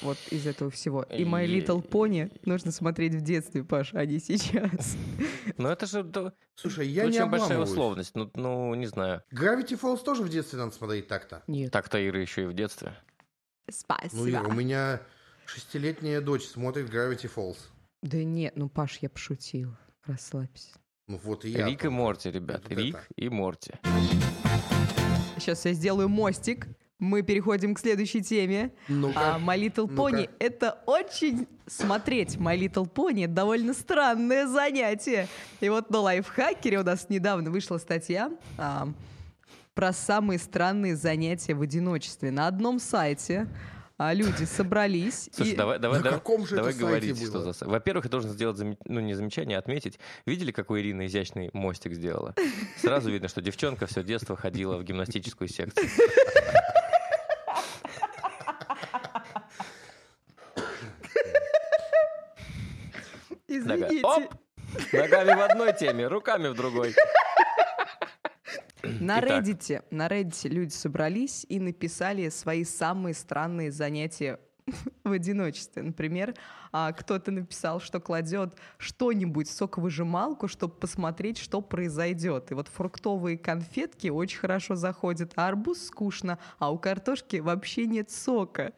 [0.01, 1.03] Вот из этого всего.
[1.03, 4.95] И My И- Little Pony нужно смотреть в детстве, Паш, а не сейчас.
[5.57, 6.05] Ну, это же
[6.55, 7.69] Слушай, я не очень большая обламываюсь.
[7.71, 8.15] условность.
[8.15, 9.23] Ну, ну, не знаю.
[9.33, 11.43] Gravity Falls тоже в детстве надо смотреть так-то.
[11.47, 11.71] Нет.
[11.71, 12.93] Так-то Ира еще и в детстве.
[14.13, 15.01] Ну, Ира, у меня
[15.45, 17.57] шестилетняя дочь смотрит Gravity Falls.
[18.03, 19.75] Да нет, ну, Паш, я пошутил.
[20.05, 20.69] Расслабься.
[21.07, 21.65] Ну вот и я.
[21.67, 22.63] Рик и Морти, ребят.
[22.67, 23.05] Вот Рик это.
[23.15, 23.73] и Морти.
[25.37, 26.67] Сейчас я сделаю мостик.
[26.99, 28.71] Мы переходим к следующей теме.
[28.87, 29.35] Ну-ка.
[29.35, 29.93] А My Little Ну-ка.
[30.17, 31.47] Pony— это очень...
[31.67, 35.27] Смотреть My Little Pony— довольно странное занятие.
[35.61, 38.87] И вот на лайфхакере у нас недавно вышла статья а,
[39.73, 42.29] про самые странные занятия в одиночестве.
[42.29, 43.47] На одном сайте
[43.97, 45.27] а, люди собрались.
[45.33, 45.55] Слушай, и...
[45.55, 47.41] давай, давай, На давай, каком же давай это сайте говорить, было?
[47.51, 47.65] что за...
[47.67, 49.97] Во-первых, я должен сделать, заме- ну, не замечание, а отметить.
[50.27, 52.35] Видели, какой Ирина изящный мостик сделала?
[52.77, 55.87] Сразу видно, что девчонка все детство ходила в гимнастическую секцию.
[63.57, 64.01] Извините.
[64.03, 64.33] Оп!
[64.91, 66.93] Ногами в одной теме, руками в другой.
[68.99, 69.19] На.
[69.19, 74.39] Reddit, на Reddit люди собрались и написали свои самые странные занятия
[75.03, 75.81] в одиночестве.
[75.83, 76.33] Например,
[76.71, 82.51] а, кто-то написал, что кладет что-нибудь в соковыжималку, чтобы посмотреть, что произойдет.
[82.51, 88.11] И вот фруктовые конфетки очень хорошо заходят, а арбуз скучно, а у картошки вообще нет
[88.11, 88.73] сока.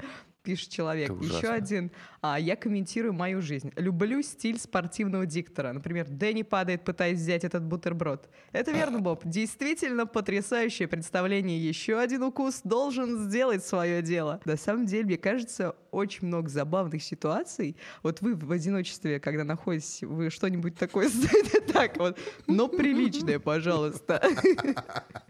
[0.47, 1.11] Пишет человек.
[1.21, 1.91] Еще один.
[2.21, 3.73] А, я комментирую мою жизнь.
[3.75, 5.73] Люблю стиль спортивного диктора.
[5.73, 8.29] Например, Дэнни падает, пытаясь взять этот бутерброд.
[8.53, 9.25] Это верно, Боб.
[9.25, 11.59] Действительно потрясающее представление.
[11.59, 14.39] Еще один укус должен сделать свое дело.
[14.45, 17.75] На самом деле, мне кажется, очень много забавных ситуаций.
[18.01, 24.21] Вот вы в одиночестве, когда находитесь, вы что-нибудь такое сделаете так вот, но приличное, пожалуйста.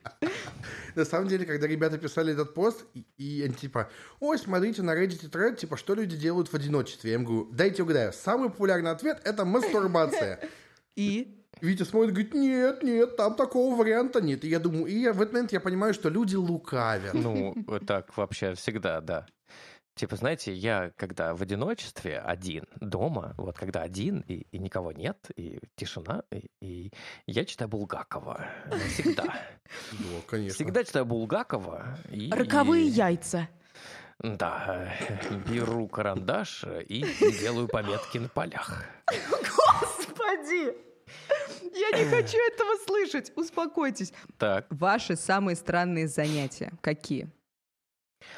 [0.97, 4.95] На самом деле, когда ребята писали этот пост, и, и они типа, ой, смотрите на
[4.95, 7.11] Reddit тред, типа, что люди делают в одиночестве.
[7.11, 10.39] Я им говорю, дайте угадаю, самый популярный ответ– это мастурбация.
[10.95, 14.43] И Витя смотрит, говорит, нет, нет, там такого варианта нет.
[14.43, 17.13] И я думаю, и я, в этот момент я понимаю, что люди лукавят.
[17.13, 17.55] Ну,
[17.85, 19.27] так вообще всегда, да.
[19.97, 25.31] Типа, знаете, я когда в одиночестве один дома, вот когда один и, и никого нет,
[25.35, 26.91] и тишина, и, и
[27.25, 28.47] я читаю Булгакова.
[28.93, 29.23] Всегда.
[29.23, 29.41] Да,
[30.27, 30.53] конечно.
[30.55, 31.97] Всегда читаю Булгакова.
[32.11, 33.49] И, роковые и- яйца.
[34.19, 34.91] Да,
[35.49, 37.03] беру карандаш и
[37.41, 38.83] делаю пометки на полях.
[39.41, 40.75] Господи!
[41.73, 43.31] Я не хочу этого слышать.
[43.35, 44.11] Успокойтесь.
[44.37, 47.29] Так, Ваши самые странные занятия какие?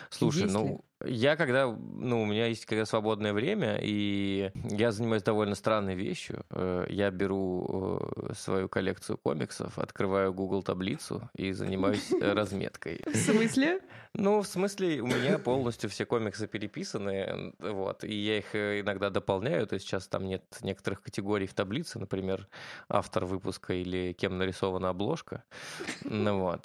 [0.09, 0.79] слушай, Есть ли?
[1.05, 6.45] Я когда, ну, у меня есть когда свободное время, и я занимаюсь довольно странной вещью.
[6.49, 13.01] Э, Я беру э, свою коллекцию комиксов, открываю Google таблицу и занимаюсь э, разметкой.
[13.05, 13.79] В смысле?
[14.13, 19.67] Ну, в смысле, у меня полностью все комиксы переписаны, вот, и я их иногда дополняю,
[19.67, 22.47] то есть сейчас там нет некоторых категорий в таблице, например,
[22.89, 25.43] автор выпуска или кем нарисована обложка,
[26.03, 26.63] ну вот,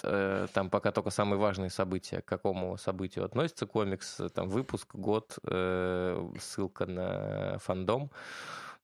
[0.54, 6.30] там пока только самые важные события, к какому событию относится комикс, там выпуск, год, э,
[6.40, 8.10] ссылка на фандом,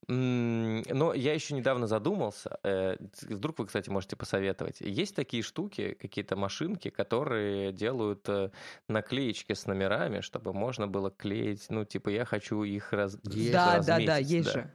[0.07, 2.97] Но я еще недавно задумался, э,
[3.29, 4.81] вдруг вы, кстати, можете посоветовать.
[4.81, 8.49] Есть такие штуки, какие-то машинки, которые делают э,
[8.87, 13.17] наклеечки с номерами, чтобы можно было клеить, ну, типа, я хочу их раз...
[13.23, 13.51] Есть.
[13.51, 14.61] Да, да, да, есть да.
[14.61, 14.71] же.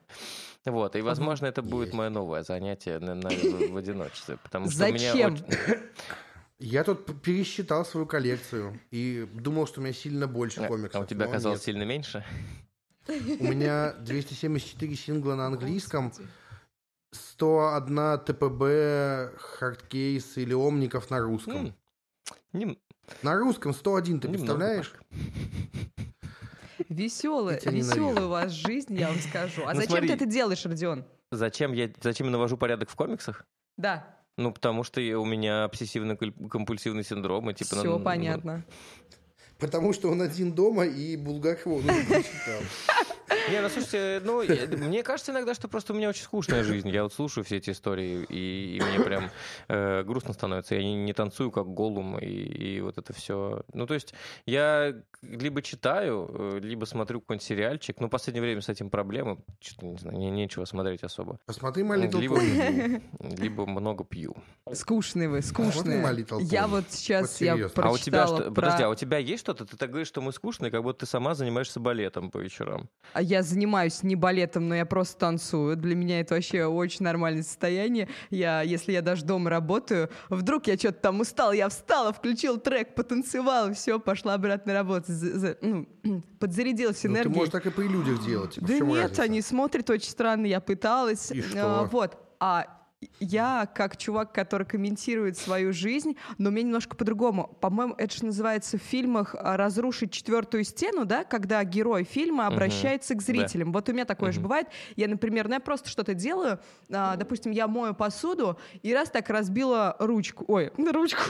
[0.64, 1.98] Вот, и, возможно, это будет Есть.
[1.98, 5.35] мое новое занятие на- на- в в одиночестве, потому что у меня Зачем?
[5.35, 5.44] очень-
[6.58, 11.02] Я тут пересчитал свою коллекцию и думал, что у меня сильно больше А комиксов.
[11.02, 11.64] у тебя оказалось нет.
[11.66, 12.24] сильно меньше?
[13.08, 13.12] У
[13.44, 16.12] меня 274 сингла на английском,
[17.12, 21.66] 101 TPB, hardcase или омников на русском.
[21.66, 21.74] М,
[22.52, 22.78] нем-
[23.22, 24.92] На русском 101, ты немного представляешь?
[26.88, 29.62] Веселая, веселая у вас жизнь, я вам скажу.
[29.66, 30.08] А Ну, зачем смотри.
[30.08, 31.04] ты это делаешь, Родион?
[31.30, 33.44] Зачем я, зачем я навожу порядок в комиксах?
[33.76, 37.49] Да, Ну, потому что я- у меня обсессивно-компульсивный синдром.
[37.51, 38.64] И, типа, все на- понятно.
[39.59, 42.61] Потому что он один дома, и Булгакова он уже прочитал.
[43.50, 44.42] Не, ну слушайте, ну,
[44.86, 46.88] мне кажется иногда, что просто у меня очень скучная жизнь.
[46.88, 49.30] Я вот слушаю все эти истории, и, и мне прям
[49.68, 50.74] э, грустно становится.
[50.74, 53.62] Я не, не танцую как голум, и, и вот это все.
[53.72, 54.14] Ну, то есть
[54.46, 58.00] я либо читаю, э, либо смотрю какой-нибудь сериальчик.
[58.00, 59.38] Ну, в последнее время с этим проблемы.
[59.60, 61.38] Что-то, не знаю, не- нечего смотреть особо.
[61.46, 64.36] Посмотри Little Либо, либо много пью.
[64.72, 66.02] Скучные вы, Смотри скучные.
[66.02, 67.82] Little Я вот сейчас Вот я серьезно.
[67.82, 68.50] А у тебя прочитала что?
[68.50, 69.64] про- Подожди, а у тебя есть что-то?
[69.64, 72.88] Ты так говоришь, что мы скучные, как будто ты сама занимаешься балетом по вечерам.
[73.16, 75.74] А Я занимаюсь не балетом, но я просто танцую.
[75.76, 78.09] Для меня это вообще очень нормальное состояние.
[78.29, 82.94] Я, если я даже дома работаю, вдруг я что-то там устал, я встала, включил трек,
[82.94, 85.09] потанцевала, все, пошла обратно работать.
[85.09, 85.87] За- за- ну,
[86.38, 87.37] подзарядилась Ну, ты энергией.
[87.37, 88.55] можешь так и при людях делать.
[88.57, 89.22] типа, Да нет, разница?
[89.22, 91.31] они смотрят очень странно, я пыталась.
[91.33, 91.88] И А, что?
[91.90, 92.18] вот.
[92.38, 92.66] А
[93.20, 97.56] я, как чувак, который комментирует свою жизнь, но мне немножко по-другому.
[97.60, 103.14] По-моему, это же называется в фильмах а, «Разрушить четвертую стену», да, когда герой фильма обращается
[103.14, 103.72] к зрителям.
[103.72, 104.68] Вот у меня такое же бывает.
[104.96, 106.58] Я, например, ну, я просто что-то делаю,
[106.90, 111.22] а, допустим, я мою посуду, и раз так разбила ручку, ой, ручку,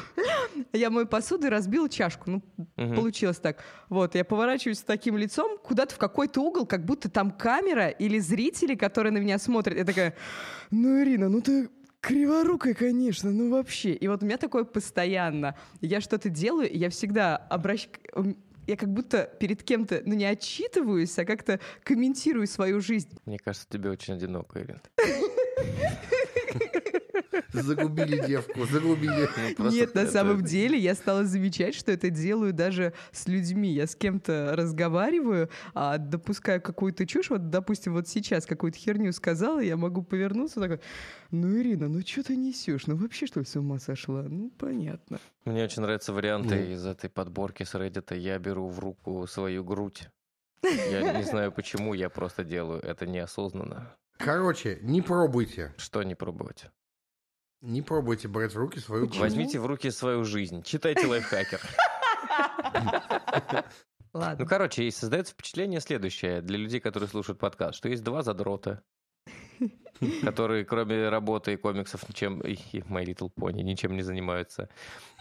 [0.73, 2.31] я мою посуду и разбила чашку.
[2.31, 2.43] Ну,
[2.77, 2.95] Мгм.
[2.95, 3.63] получилось так.
[3.89, 8.19] Вот, я поворачиваюсь с таким лицом куда-то в какой-то угол, как будто там камера или
[8.19, 9.77] зрители, которые на меня смотрят.
[9.79, 10.15] Я такая,
[10.71, 11.66] ну, Ирина, ну ты
[12.07, 13.93] криворукая, конечно, ну вообще.
[13.93, 15.57] И вот у меня такое постоянно.
[15.81, 17.97] Я что-то делаю, я всегда обращаюсь...
[18.69, 23.19] я как будто перед кем-то, ну, не отчитываюсь, а как-то комментирую свою жизнь.
[23.25, 24.81] Мне кажется, тебе очень одиноко, Ирин.
[27.53, 29.29] Загубили девку, загубили.
[29.59, 33.73] Нет, на самом деле я стала замечать, что это делаю даже с людьми.
[33.73, 37.31] Я с кем-то разговариваю, а допускаю какую-то чушь.
[37.31, 40.81] Вот, допустим, вот сейчас какую-то херню сказала, я могу повернуться такой,
[41.31, 42.87] ну, Ирина, ну что ты несешь?
[42.87, 44.23] Ну вообще, что ли, с ума сошла?
[44.23, 45.19] Ну, понятно.
[45.45, 48.17] Мне очень нравятся варианты из этой подборки с Reddit.
[48.17, 50.09] Я беру в руку свою грудь.
[50.63, 53.97] Я не знаю почему, я просто делаю это неосознанно.
[54.19, 55.75] Короче, не пробуйте.
[55.77, 56.67] Что не пробовать?
[57.61, 59.19] Не пробуйте брать в руки свою грудь.
[59.19, 60.63] Возьмите в руки свою жизнь.
[60.63, 61.61] Читайте лайфхакер.
[64.13, 64.45] Ладно.
[64.45, 68.83] Ну, короче, и создается впечатление следующее для людей, которые слушают подкаст, что есть два задрота,
[70.23, 72.55] которые кроме работы и комиксов ничем, и
[72.89, 74.69] My Little Pony, ничем не занимаются.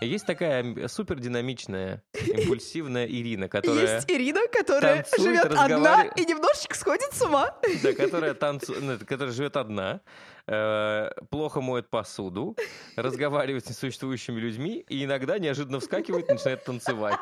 [0.02, 6.20] И есть такая супер динамичная, импульсивная Ирина, которая, Есть Ирина, которая танцует, живет одна разговаривает.
[6.20, 7.56] и немножечко сходит с ума.
[7.84, 10.02] да, которая, танцу- ну, которая живет одна,
[10.48, 12.58] э, плохо моет посуду,
[12.98, 17.22] разговаривает с несуществующими людьми и иногда неожиданно вскакивает и начинает танцевать.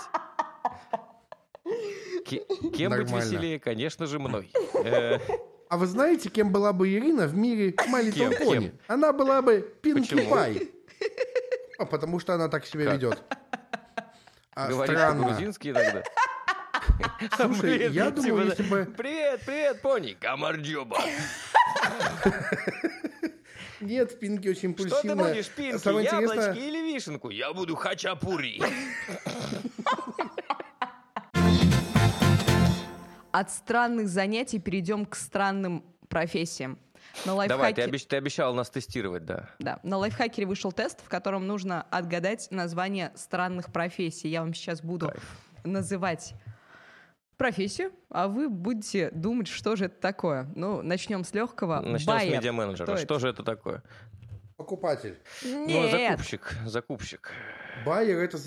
[2.26, 2.43] Ке-
[2.76, 3.15] Кем быть Нормально.
[3.17, 3.60] веселее?
[3.60, 4.49] Конечно же, мной.
[5.73, 8.31] А вы знаете, кем была бы Ирина в мире My Little Кем?
[8.33, 8.62] Pony?
[8.62, 8.71] Кем?
[8.88, 10.29] Она была бы Пинки?
[10.29, 10.69] Пай.
[11.79, 12.93] А, потому что она так себя Как?
[12.93, 13.23] ведет.
[14.53, 16.03] А, Говорит по-грузински иногда.
[17.36, 18.86] Слушай, Блин, я типа, думаю, да, если бы...
[18.95, 21.01] Привет, привет, пони, камарджоба.
[23.81, 25.33] Нет, Пинки очень Что ты импульсивная.
[25.33, 27.29] будешь, пинки, Самое яблочки интересное, или вишенку?
[27.31, 28.62] Я буду хачапури.
[33.33, 36.77] От странных занятий перейдем к странным профессиям.
[37.25, 37.57] На лайфхаке...
[37.57, 39.49] Давай, ты, обещ- ты обещал нас тестировать, да.
[39.57, 44.29] Да, на лайфхакере вышел тест, в котором нужно отгадать название странных профессий.
[44.29, 45.23] Я вам сейчас буду Кайф.
[45.63, 46.35] называть
[47.37, 50.47] профессию, а вы будете думать, что же это такое.
[50.55, 51.79] Ну, начнем с легкого.
[51.81, 52.33] Начнем с Байер.
[52.37, 52.85] медиа-менеджера.
[52.85, 53.19] Кто Что это?
[53.19, 53.81] же это такое?
[54.55, 55.19] покупатель.
[55.43, 57.31] Ну, Нет, закупщик, закупщик.
[57.85, 58.37] Байер, это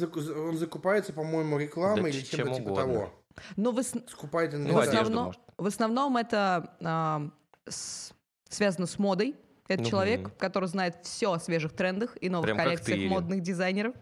[0.41, 2.85] он закупается, по-моему, рекламой Да или чем-то чем типа угодно.
[2.95, 3.15] того.
[3.57, 5.41] Но в, ос- Скупает Ну, в, одежду, основном, может.
[5.59, 7.29] в основном это а,
[7.69, 8.13] с-
[8.49, 9.35] связано с модой.
[9.69, 9.91] Это Мгм.
[9.91, 13.11] человек, который знает все о свежих трендах и новых Прям ты, коллекциях Ирин.
[13.11, 13.95] модных дизайнеров.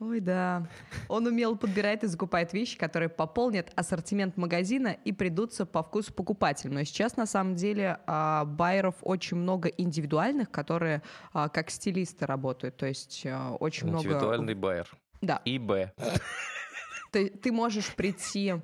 [0.00, 0.68] Ой, да.
[1.08, 6.72] Он умело подбирает и закупает вещи, которые пополнят ассортимент магазина и придутся по вкусу покупателю.
[6.72, 12.76] Но сейчас, на самом деле, а, байеров очень много индивидуальных, которые а, как стилисты работают.
[12.76, 14.04] То есть а, очень много...
[14.04, 14.88] Интеллектуальный байер.
[15.20, 15.42] Да.
[15.44, 15.90] ИБ.
[17.10, 18.54] Ты, ты можешь прийти...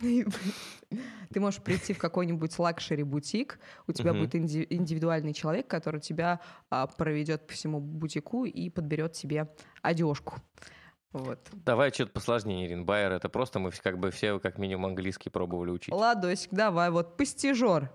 [0.00, 4.22] Ты можешь прийти в какой-нибудь luxury-бутик, у тебя Мгм.
[4.22, 10.34] будет инди- индивидуальный человек, который тебя а, проведет по всему бутику и подберет тебе одежку.
[11.12, 11.48] Вот.
[11.52, 12.84] Давай что-то посложнее, Ирин.
[12.84, 15.94] Байер это просто мы как бы все как минимум английский пробовали учить.
[15.94, 17.90] Ладосик, давай, вот постижер.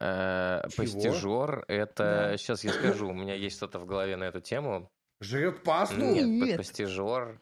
[0.00, 0.62] Э?
[0.74, 2.28] Постижер это...
[2.30, 2.36] Да.
[2.38, 4.90] Сейчас я скажу, у меня есть что-то в голове на эту тему.
[5.20, 5.96] Жрет пасту?
[6.00, 6.56] Нет, Нет.
[6.56, 7.38] постижер...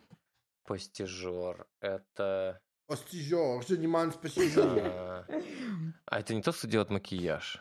[0.71, 2.61] Постижер это...
[2.87, 4.85] Постижер, занимаемся постижер.
[4.87, 5.25] А
[6.07, 7.59] а это не тот, кто делает макияж.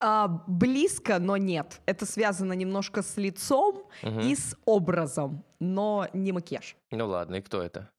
[0.00, 1.80] А, близко, но нет.
[1.84, 4.20] Это связано немножко с лицом Мгм.
[4.20, 6.76] и с образом, но не макияж.
[6.92, 7.90] Ну ладно, и кто это?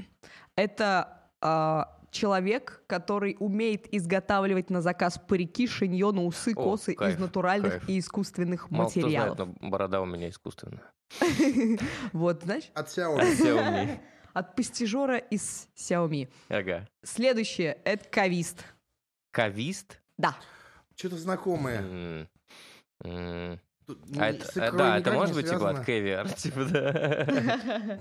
[0.56, 7.19] Это а, человек, который умеет изготавливать на заказ парики, шиньоны, усы, О, косы кайф, из
[7.19, 7.89] натуральных кайф.
[7.89, 9.36] и искусственных Мало кто материалов.
[9.36, 10.93] знает, но борода у меня искусственная.
[12.13, 13.99] Вот, знаешь, От Xiaomi.
[14.33, 16.29] От постижера из Xiaomi.
[16.49, 16.87] Ага.
[17.03, 18.63] Следующее— это кавист.
[19.31, 19.99] Кавист?
[20.17, 20.35] Да.
[20.95, 22.27] Что-то знакомое.
[23.85, 25.79] Тут А это- да, это может быть типа связано.
[25.79, 27.99] от кевиар, типа, да.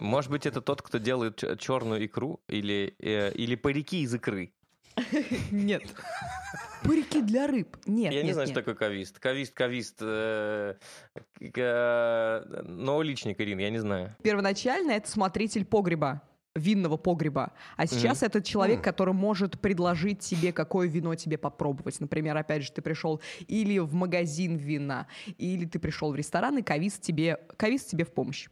[0.00, 4.52] Может быть, это тот, кто делает черную икру или, э, или парики из икры.
[5.52, 5.82] Нет.
[6.84, 7.76] Парики для рыб.
[7.86, 8.54] Нет, Я не нет, знаю, нет.
[8.54, 9.18] что такое кавист.
[9.18, 9.98] Кавист, кавист.
[10.02, 10.74] э,
[11.40, 14.14] э, Но личник, Ирин, я не знаю.
[14.22, 16.22] Первоначально это смотритель погреба
[16.54, 17.52] винного погреба.
[17.76, 21.98] А сейчас это человек, который может предложить тебе, какое вино тебе попробовать.
[21.98, 26.62] Например, опять же, ты пришел или в магазин вина, или ты пришел в ресторан, и
[26.62, 28.48] кавист тебе, кавист тебе в помощь.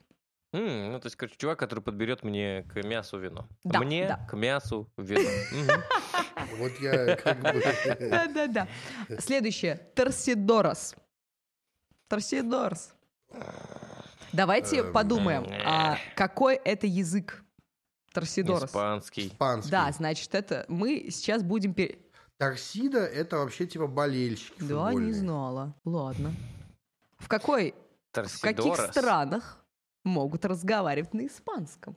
[0.52, 3.48] М, Ну, то есть, короче, чувак, который подберет мне к мясу вино.
[3.64, 4.16] Да, Мне да.
[4.28, 5.28] к мясу вино.
[6.58, 7.62] Вот я как бы...
[8.10, 8.68] Да-да-да.
[9.20, 9.76] Следующее.
[9.94, 10.94] Торсидорос.
[12.08, 12.92] Торсидорос.
[14.32, 15.62] Давайте Эм, подумаем, э.
[15.64, 17.42] а какой это язык?
[18.12, 18.64] Торсидорос.
[18.70, 19.28] Испанский.
[19.28, 19.70] Испанский.
[19.70, 21.74] Да, значит, это мы сейчас будем...
[22.38, 25.74] Торсида это вообще типа болельщики Да, не знала.
[25.84, 26.34] Ладно.
[27.18, 27.74] В какой,
[28.12, 29.61] в каких странах
[30.04, 31.96] могут разговаривать на испанском?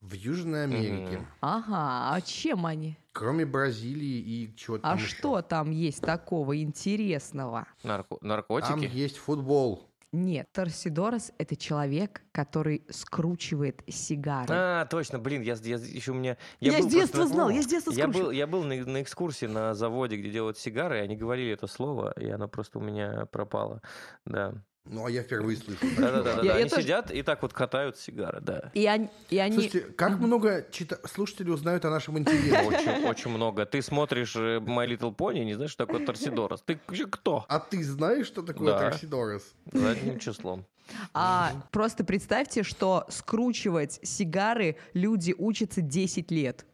[0.00, 1.18] в Южной Америке.
[1.18, 1.26] Мгм.
[1.42, 2.96] Ага, а чем они?
[3.12, 5.14] Кроме Бразилии и чего-то А там еще.
[5.14, 7.66] что там есть такого интересного?
[7.84, 8.88] Нарко- Там наркотики?
[8.90, 9.86] есть футбол.
[10.12, 14.46] Нет, Торсидорос— это человек, который скручивает сигары.
[14.48, 16.38] А, точно, блин, я, я еще у меня...
[16.60, 19.02] Я, был с детства просто- знал, я с детства Я был, я был на, на
[19.02, 22.82] экскурсии на заводе, где делают сигары, и они говорили это слово, и оно просто у
[22.82, 23.82] меня пропало.
[24.24, 24.54] Да.
[24.86, 25.78] Ну, а я впервые слышу.
[25.98, 26.54] Да-да-да.
[26.54, 28.70] Они тоже- сидят и так вот катают сигары, да.
[28.74, 29.08] И они...
[29.28, 29.52] И они...
[29.54, 32.58] Слушайте, как много чита- слушателей узнают о нашем интеллекте?
[32.66, 33.66] Очень, очень много.
[33.66, 36.62] Ты смотришь э, My Little Pony, не знаешь, что такое Торсидорос.
[36.62, 37.44] Ты вообще кто?
[37.48, 38.90] А ты знаешь, что такое Да.
[38.90, 39.54] Торсидорос?
[39.70, 40.66] Задним числом.
[41.14, 46.66] А просто представьте, что скручивать сигары люди учатся 10 лет.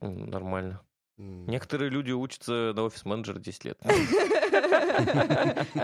[0.00, 0.80] Нормально.
[1.20, 3.78] Некоторые люди учатся на офис-менеджера 10 лет.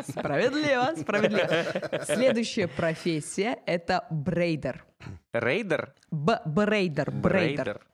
[0.08, 2.04] Справедливо, справедливо.
[2.04, 4.84] Следующая профессия— это брейдер.
[5.32, 5.94] Рейдер?
[6.10, 7.10] Брейдер, брейдер.
[7.12, 7.86] Брейдер.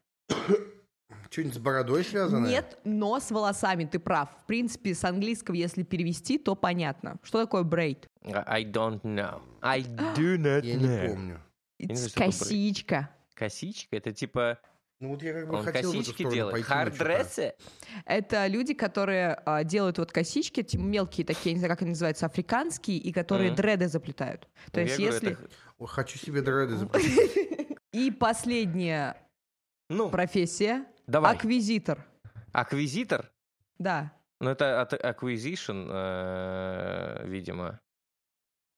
[1.31, 2.47] Что-нибудь с бородой связано?
[2.47, 4.29] Нет, но с волосами, ты прав.
[4.43, 7.17] В принципе, с английского, если перевести, то понятно.
[7.23, 8.07] Что такое брейд?
[8.23, 9.41] I don't know.
[9.63, 11.09] I do not Я не know.
[11.09, 11.41] помню.
[11.79, 12.13] не брейд.
[12.15, 13.11] косичка.
[13.35, 13.97] Косичка?
[13.97, 14.59] Это типа...
[15.03, 16.53] Ну вот я как бы Он хотел косички делает?
[16.53, 17.55] пойти, Хардрессы?
[18.07, 21.91] Это люди, которые а, делают вот косички, эти мелкие такие, я не знаю, как они
[21.91, 23.57] называются, африканские, и которые Мгм.
[23.57, 24.47] дреды заплетают.
[24.71, 25.33] То Я есть говорю, если...
[25.33, 27.77] это- О, Хочу себе дреды запустить.
[27.91, 29.17] И последняя
[29.91, 31.35] Ну, профессия— давай.
[31.35, 32.07] аквизитор.
[32.53, 33.29] Аквизитор?
[33.79, 34.13] Да.
[34.41, 37.81] Ну, это acquisition, э, видимо.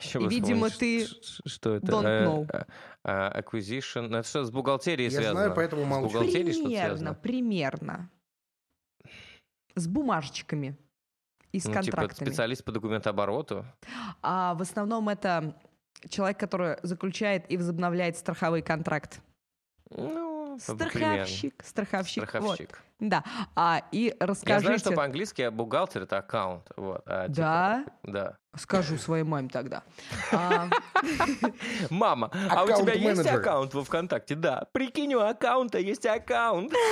[0.05, 1.07] Ещё И, видимо, ты
[1.47, 1.87] Что это?
[1.87, 2.67] don't Э, know.
[3.05, 4.09] э, Acquisition.
[4.09, 5.41] Ну, это что, с бухгалтерией Я связано?
[5.41, 6.07] знаю, поэтому С молчу.
[6.09, 8.11] бухгалтерией что-то Примерно, примерно.
[9.75, 10.77] С бумажечками
[11.53, 12.29] и с Ну, типа контрактами.
[12.29, 13.65] специалист по документообороту.
[14.23, 15.57] А в основном это
[16.09, 19.21] человек, который заключает и возобновляет страховой контракт.
[19.91, 21.27] Ну, примерно.
[21.27, 22.23] Страховщик, страховщик.
[22.23, 22.29] вот.
[22.31, 22.83] Страховщик.
[23.01, 23.25] Да.
[23.57, 24.65] А, и Я расскажите...
[24.67, 26.71] знаю, что по-английски бухгалтер это аккаунт.
[26.77, 27.85] Вот, а, типа, Да?
[28.05, 28.37] да.
[28.57, 29.83] Скажу своей маме тогда.
[30.33, 30.69] А,
[31.91, 34.37] Мама, а у тебя есть аккаунт во ВКонтакте?
[34.37, 34.67] Да.
[34.73, 36.73] Прикинь, у аккаунта есть аккаунт.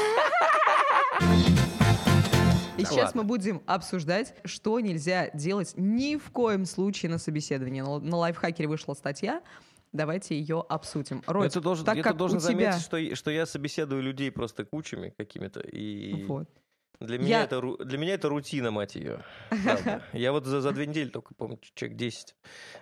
[2.79, 3.23] И Да сейчас ладно.
[3.23, 7.81] мы будем обсуждать, что нельзя делать ни в коем случае на собеседовании.
[7.83, 9.43] На, на лайфхакере вышла статья.
[9.93, 11.23] Давайте ее обсудим.
[11.27, 12.51] Я тут должен, так как должен у тебя...
[12.51, 15.61] заметить, что, я- что я собеседую людей просто кучами какими-то.
[15.61, 16.49] И Вот.
[17.03, 19.23] Для, меня Я- это, ру- для меня это рутина, мать ее.
[19.65, 20.03] Правда.
[20.13, 22.35] Я вот за, за две недели только, помню, человек 10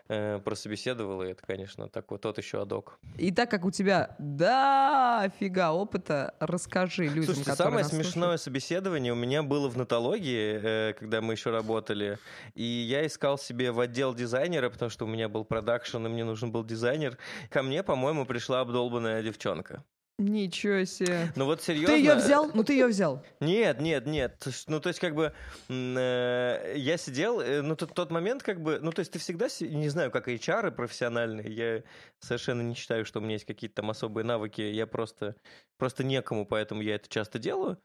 [0.09, 2.99] э, прособеседовал, и это, конечно, так вот тот еще адок.
[3.19, 8.43] И так как у тебя да фига опыта, расскажи людям, Слушайте, самое смешное слушают.
[8.43, 12.19] собеседование у меня было в натологии, э, когда мы еще работали.
[12.55, 16.25] И я искал себе в отдел дизайнера, потому что у меня был продакшн, и мне
[16.25, 17.19] нужен был дизайнер.
[17.51, 19.85] Ко мне, по-моему, пришла обдолбанная девчонка.
[20.21, 21.33] Ничего себе.
[21.35, 21.95] Ну вот серьезно.
[21.95, 22.51] Ты ее взял?
[22.53, 23.25] Ну ты ее взял.
[23.41, 24.47] Нет, нет, нет.
[24.67, 25.33] Ну, то есть, как бы,
[25.71, 29.47] э, я сидел, э, ну, тот, тот момент, как бы, ну, то есть, ты всегда,
[29.61, 31.83] не знаю, как HR профессиональные, я
[32.19, 35.37] совершенно не считаю, что у меня есть какие-то там особые навыки, я просто,
[35.79, 37.79] просто некому, поэтому я это часто делаю.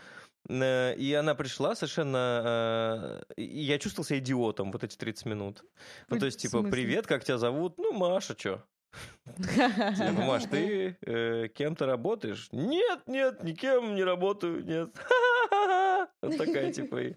[0.50, 3.24] Э, И она пришла совершенно...
[3.38, 5.64] э, я чувствовал себя идиотом вот эти 30 минут.
[6.10, 7.78] Ну, то есть, типа, привет, как тебя зовут?
[7.78, 8.62] Ну, Маша, что?
[9.38, 12.50] Типа, Маш, ты э, кем-то работаешь?
[12.52, 14.90] Нет, нет, никем не работаю, нет.
[16.22, 17.16] Вот такая, типа, и,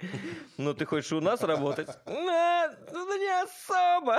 [0.59, 1.89] ну, ты хочешь у нас работать?
[2.07, 4.19] «Нет, ну, не особо.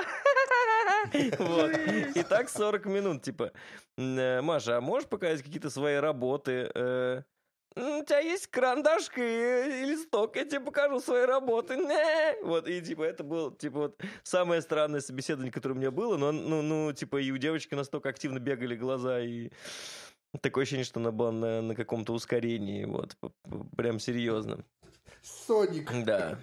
[1.38, 1.72] Вот.
[2.16, 3.52] И так 40 минут, типа,
[3.98, 6.72] «М, Маша, а можешь показать какие-то свои работы?
[7.76, 11.76] Э, «М, У тебя есть карандашка и, листок, я тебе покажу свои работы.
[11.76, 12.44] Не.
[12.44, 16.32] Вот, и типа это было, типа, вот самое странное собеседование, которое у меня было, но,
[16.32, 19.50] ну, ну, типа, и у девочки настолько активно бегали глаза, и
[20.42, 23.16] такое ощущение, что она была на, на каком-то ускорении, вот,
[23.76, 24.64] прям серьезно.
[25.22, 25.92] Соник.
[26.06, 26.40] Да.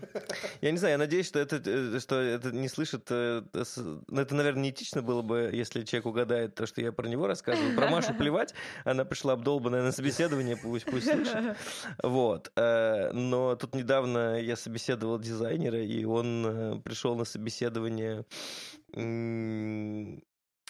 [0.61, 3.07] Я не знаю, я надеюсь, что это, э, что это не слышит...
[3.11, 7.27] э, Ну, это, наверное, неэтично было бы, если человек угадает то, что я про него
[7.27, 7.75] рассказываю.
[7.77, 8.55] Про Машу плевать.
[8.85, 11.57] Она пришла обдолбанная на собеседование, пусть, пусть слышит.
[12.03, 12.53] Вот.
[12.57, 18.25] Э, Но тут недавно я собеседовал дизайнера, и он пришел на собеседование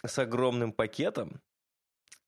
[0.05, 1.41] с огромным пакетом,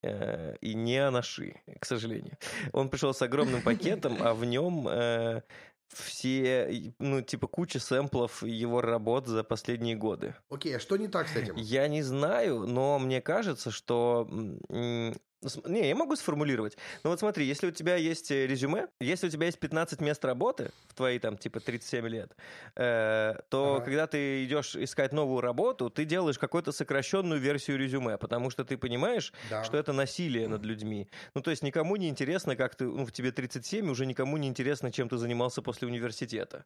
[0.03, 2.39] и не анаши, к сожалению.
[2.73, 5.43] Он пришел с огромным пакетом, а в нем э,
[5.89, 10.35] все, ну, типа, куча сэмплов его работ за последние годы.
[10.51, 11.57] Окей, а что не так с этим?
[11.57, 14.29] Я не знаю, но мне кажется, что
[15.67, 16.77] Не, я могу сформулировать.
[17.05, 20.25] Но вот смотри, если у тебя есть э, резюме, если у тебя есть 15 мест
[20.25, 22.37] работы в твои там типа 37 лет,
[22.75, 23.85] э, то Ага.
[23.85, 28.77] когда ты идешь искать новую работу, ты делаешь какую-то сокращенную версию резюме, потому что ты
[28.77, 29.63] понимаешь, Да.
[29.63, 31.09] что это насилие над людьми.
[31.35, 34.49] Ну, то есть никому не интересно, как ты, ну, в тебе 37, уже никому не
[34.49, 36.65] интересно, чем ты занимался после университета.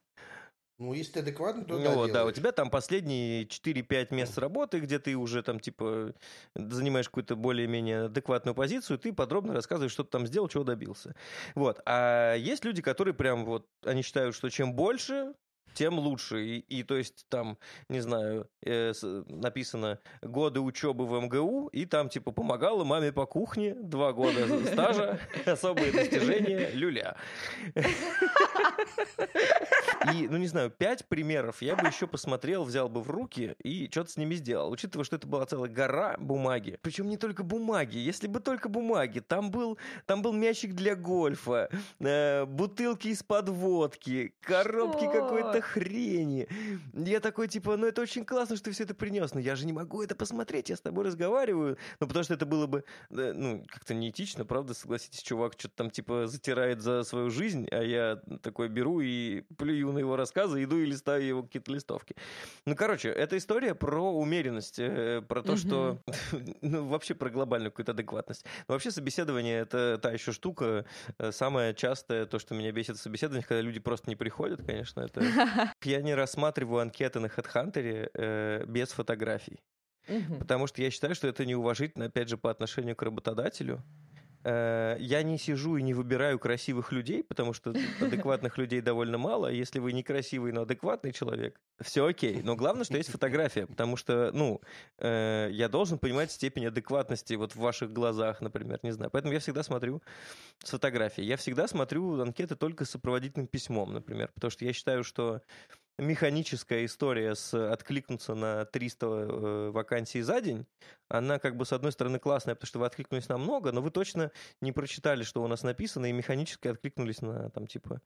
[0.79, 4.37] Ну, если ты адекватный, то Ну да, вот, да, у тебя там последние 4-5 мест
[4.39, 6.14] работы, где ты уже там, типа,
[6.55, 11.14] занимаешь какую-то более-менее адекватную позицию, ты подробно рассказываешь, что ты там сделал, чего добился.
[11.55, 11.81] Вот.
[11.87, 15.35] А есть люди, которые прям вот, они считают, что чем больше,
[15.75, 16.45] тем лучше.
[16.45, 17.59] И, и, то есть там,
[17.89, 23.27] не знаю, э, с- написано годы учебы в МГУ, и там типа помогала маме по
[23.27, 27.16] кухне, два года стажа, особые достижения, люля.
[30.14, 33.89] И, ну не знаю, пять примеров я бы еще посмотрел, взял бы в руки и
[33.91, 34.70] что-то с ними сделал.
[34.70, 36.79] Учитывая, что это была целая гора бумаги.
[36.83, 37.99] Причем не только бумаги.
[37.99, 39.20] Если бы только бумаги.
[39.20, 41.68] Там был, там был мячик для гольфа,
[42.01, 46.49] э, бутылки из-под водки, коробки какой-то хрени.
[46.93, 49.67] Я такой, типа, ну это очень классно, что ты все это принес, но я же
[49.67, 51.79] не могу это посмотреть, я с тобой разговариваю.
[52.01, 56.27] Ну потому что это было бы, ну, как-то неэтично, правда, согласитесь, чувак что-то там, типа,
[56.27, 60.87] затирает за свою жизнь, а я такой беру и плюю на его рассказы, иду и
[60.87, 62.15] листаю его какие-то листовки.
[62.67, 65.99] Ну, короче, это история про умеренность, э, про то, что,
[66.61, 68.45] ну, вообще про глобальную какую-то адекватность.
[68.69, 70.85] Но вообще собеседование— это та еще штука.
[71.19, 75.01] Э, Самое частое, то, что меня бесит в собеседованиях, когда люди просто не приходят, конечно,
[75.01, 75.21] это...
[75.82, 79.61] Я не рассматриваю анкеты на HeadHunter э, без фотографий.
[80.09, 80.38] Мгм.
[80.40, 83.82] Потому что я считаю, что это неуважительно, опять же, по отношению к работодателю.
[84.45, 89.49] Э, Я не сижу и не выбираю красивых людей, потому что адекватных людей довольно мало.
[89.49, 92.43] Если вы некрасивый, но адекватный человек, все окей.
[92.43, 94.61] Но главное, что есть фотография, потому что, ну,
[94.99, 99.11] э, я должен понимать степень адекватности вот в ваших глазах, например, не знаю.
[99.11, 100.03] Поэтому я всегда смотрю
[100.62, 101.26] с фотографией.
[101.26, 105.43] Я всегда смотрю анкеты только с сопроводительным письмом, например, потому что я считаю, что
[105.99, 110.66] механическая история с откликнуться на 300 э, вакансий за день,
[111.09, 113.90] она как бы с одной стороны классная, потому что вы откликнулись на много, но вы
[113.90, 118.01] точно не прочитали, что у нас написано, и механически откликнулись на там типа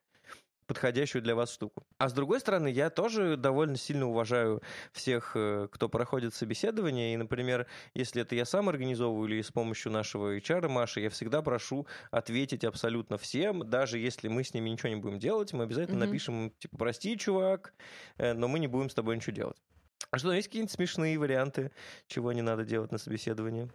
[0.67, 1.87] подходящую для вас штуку.
[1.99, 4.62] А с другой стороны, я тоже довольно сильно уважаю
[4.93, 7.14] всех, э, кто проходит собеседование.
[7.14, 11.43] И, например, если это я сам организовываю или с помощью нашего HR Маши, я всегда
[11.43, 15.99] прошу ответить абсолютно всем, даже если мы с ними ничего не будем делать, мы обязательно
[15.99, 16.07] Мгм.
[16.07, 17.75] напишем, типа, прости, чувак,
[18.19, 19.57] э, но мы не будем с тобой ничего делать.
[20.11, 21.73] А что, есть какие-нибудь смешные варианты,
[22.07, 23.71] чего не надо делать на собеседовании?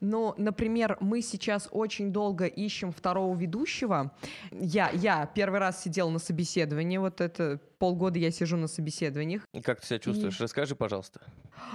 [0.00, 4.12] Ну, например, мы сейчас очень долго ищем второго ведущего.
[4.50, 9.42] Я, я первый раз сидела на собеседовании, вот это полгода я сижу на собеседованиях.
[9.52, 10.40] И Как ты себя чувствуешь?
[10.40, 11.20] Расскажи, пожалуйста.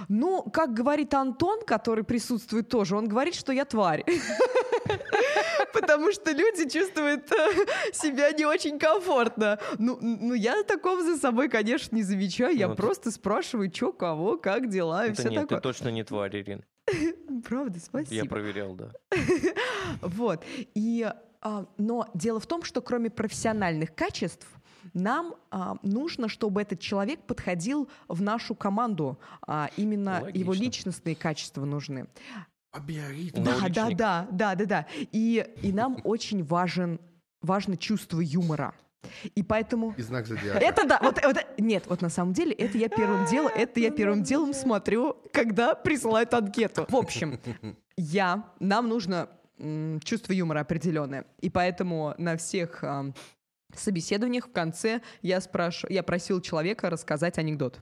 [0.08, 4.04] Ну, как говорит Антон, который присутствует тоже, он говорит, что я тварь.
[5.72, 9.58] Потому что люди чувствуют э, себя не очень комфортно.
[9.78, 12.56] Ну, ну, я такого за собой, конечно, не замечаю.
[12.56, 15.58] Я просто спрашиваю, что, кого, как дела и Это все нет, такое.
[15.58, 16.64] ты точно не тварь, Ирин.
[17.44, 18.14] Правда, спасибо.
[18.14, 18.90] Я проверял, да.
[20.02, 20.44] Вот.
[20.74, 21.10] И,
[21.40, 24.46] а, но дело в том, что кроме профессиональных качеств,
[24.94, 29.18] нам а, нужно, чтобы этот человек подходил в нашу команду.
[29.46, 30.64] А, именно его Логично.
[30.64, 32.06] личностные качества нужны.
[32.72, 33.42] А биоритм?
[33.42, 34.86] Да, да, да, да, да, да.
[35.12, 37.00] И, и нам очень важен,
[37.42, 38.74] важно чувство юмора.
[39.34, 39.94] И поэтому...
[39.96, 40.58] И знак зодиака.
[40.58, 43.90] Это да, вот, вот, нет, вот на самом деле это я первым делом, это я
[43.90, 46.86] первым делом смотрю, когда присылают анкету.
[46.88, 47.38] В общем,
[47.96, 49.28] я, нам нужно
[49.58, 53.14] м, чувство юмора определенное, и поэтому на всех ам,
[53.74, 57.80] собеседованиях в конце я спрашиваю, я просил человека рассказать анекдот.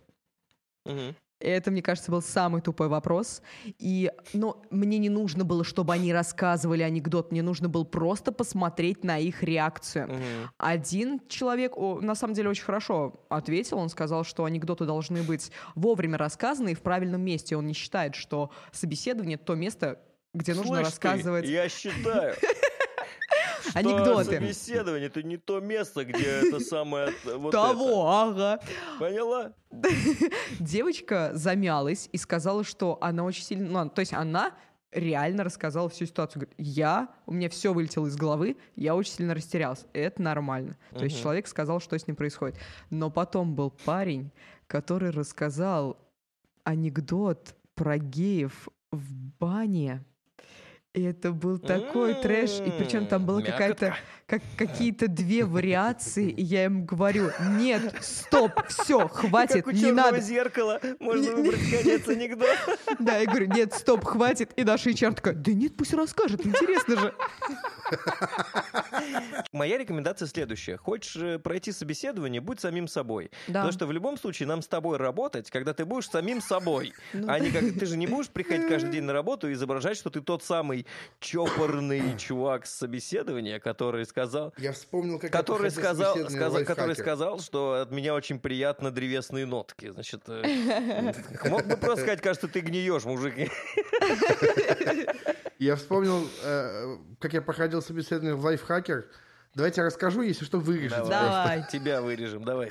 [0.85, 1.15] Мгм.
[1.41, 3.43] Это, мне кажется, был самый тупой вопрос.
[3.79, 7.31] И, но мне не нужно было, чтобы они рассказывали анекдот.
[7.31, 10.09] Мне нужно было просто посмотреть на их реакцию.
[10.09, 10.51] Мгм.
[10.59, 13.79] Один человек, о, на самом деле, очень хорошо ответил.
[13.79, 17.57] Он сказал, что анекдоты должны быть вовремя рассказаны и в правильном месте.
[17.57, 20.01] Он не считает, что собеседование— то место,
[20.35, 22.35] где нужно Слышь ты, рассказывать я считаю,
[23.75, 24.37] анекдоты.
[24.37, 28.61] собеседование это не то место, где это самое вот Того, ага.
[28.99, 29.53] Поняла?
[30.59, 33.85] Девочка замялась и сказала, что она очень сильно...
[33.85, 34.55] Ну, то есть она
[34.93, 36.43] реально рассказала всю ситуацию.
[36.43, 39.85] Говорит, я, у меня все вылетело из головы, я очень сильно растерялась.
[39.93, 40.77] Это нормально.
[40.93, 42.57] То есть человек сказал, что с ним происходит.
[42.91, 44.31] Но потом был парень,
[44.67, 45.99] который рассказал
[46.65, 50.05] анекдот про геев в бане.
[50.95, 53.95] И это был такой трэш, и причем там была какая-то
[54.29, 59.91] как, какие-то две вариации, и я им говорю, нет, стоп, все, хватит, как у не
[59.91, 60.21] надо.
[60.21, 62.77] зеркала, можно выбрать конец анекдота.
[62.99, 67.01] Да, я говорю, нет, стоп, хватит, и наша HR такая, да нет, пусть расскажет, интересно
[67.01, 67.15] же.
[69.53, 70.77] Моя рекомендация следующая.
[70.77, 73.31] Хочешь э, пройти собеседование, будь самим собой.
[73.47, 73.61] Да.
[73.61, 76.93] Потому что в любом случае нам с тобой работать, когда ты будешь самим собой.
[77.27, 80.11] А не как ты же не будешь приходить каждый день на работу и изображать, что
[80.11, 80.87] ты тот самый
[81.21, 84.55] чопорный чувак с собеседования, который сказал...
[84.59, 89.91] Я вспомнил, как Который сказал, сказал, который сказал, что от меня очень приятно древесные нотки.
[89.91, 91.13] Значит, э,
[91.45, 93.35] мог бы просто сказать, кажется, ты гниешь, мужик.
[95.59, 99.07] Я вспомнил, э, как я проходил собеседование в лайфхакер.
[99.55, 101.03] Давайте я расскажу, если что, вырежете.
[101.09, 101.65] Давай.
[101.71, 102.71] Тебя вырежем, давай.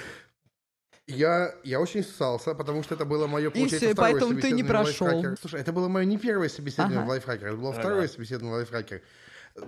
[1.08, 4.64] Я, я очень ссался, потому что это было мое, получается, и второе поэтому ты не
[4.64, 5.24] прошел.
[5.40, 7.06] Слушай, это было мое не первое собеседование Ага.
[7.06, 7.80] в лайфхакер, это было Ага.
[7.80, 9.02] второе собеседование в лайфхакер.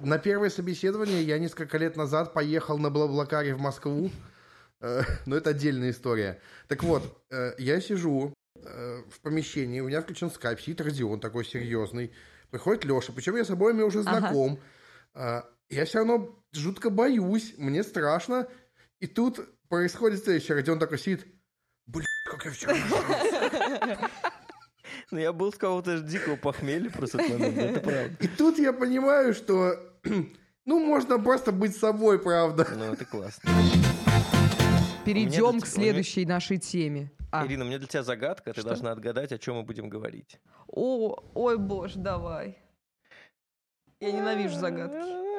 [0.01, 4.11] На первое собеседование я несколько лет назад поехал на Блаблакаре в Москву,
[4.81, 6.39] Э, но это отдельная история.
[6.67, 11.45] Так вот, э, я сижу э, в помещении, у меня включен скайп, сидит Родион такой
[11.45, 12.13] серьезный,
[12.49, 14.19] приходит Леша, причем я с обоими уже Ага.
[14.19, 14.59] знаком.
[15.13, 18.47] А, Я все равно жутко боюсь, мне страшно.
[18.99, 20.55] И тут происходит следующее.
[20.55, 21.27] Родион такой сидит,
[21.85, 22.73] блин, как я вчера
[25.11, 28.15] Ну, я был с какого-то дикого похмелья просто в этот момент, это правда.
[28.19, 29.75] И тут я понимаю, что,
[30.65, 32.67] ну, можно просто быть собой, правда.
[32.77, 33.49] Ну, это классно.
[35.05, 37.11] Перейдем к следующей нашей теме.
[37.31, 37.45] А.
[37.45, 38.69] Ирина, у меня для тебя загадка, ты Что?
[38.69, 40.39] должна отгадать, о чем мы будем говорить.
[40.67, 42.57] О, ой, боже, давай.
[43.99, 45.38] Я ненавижу загадки.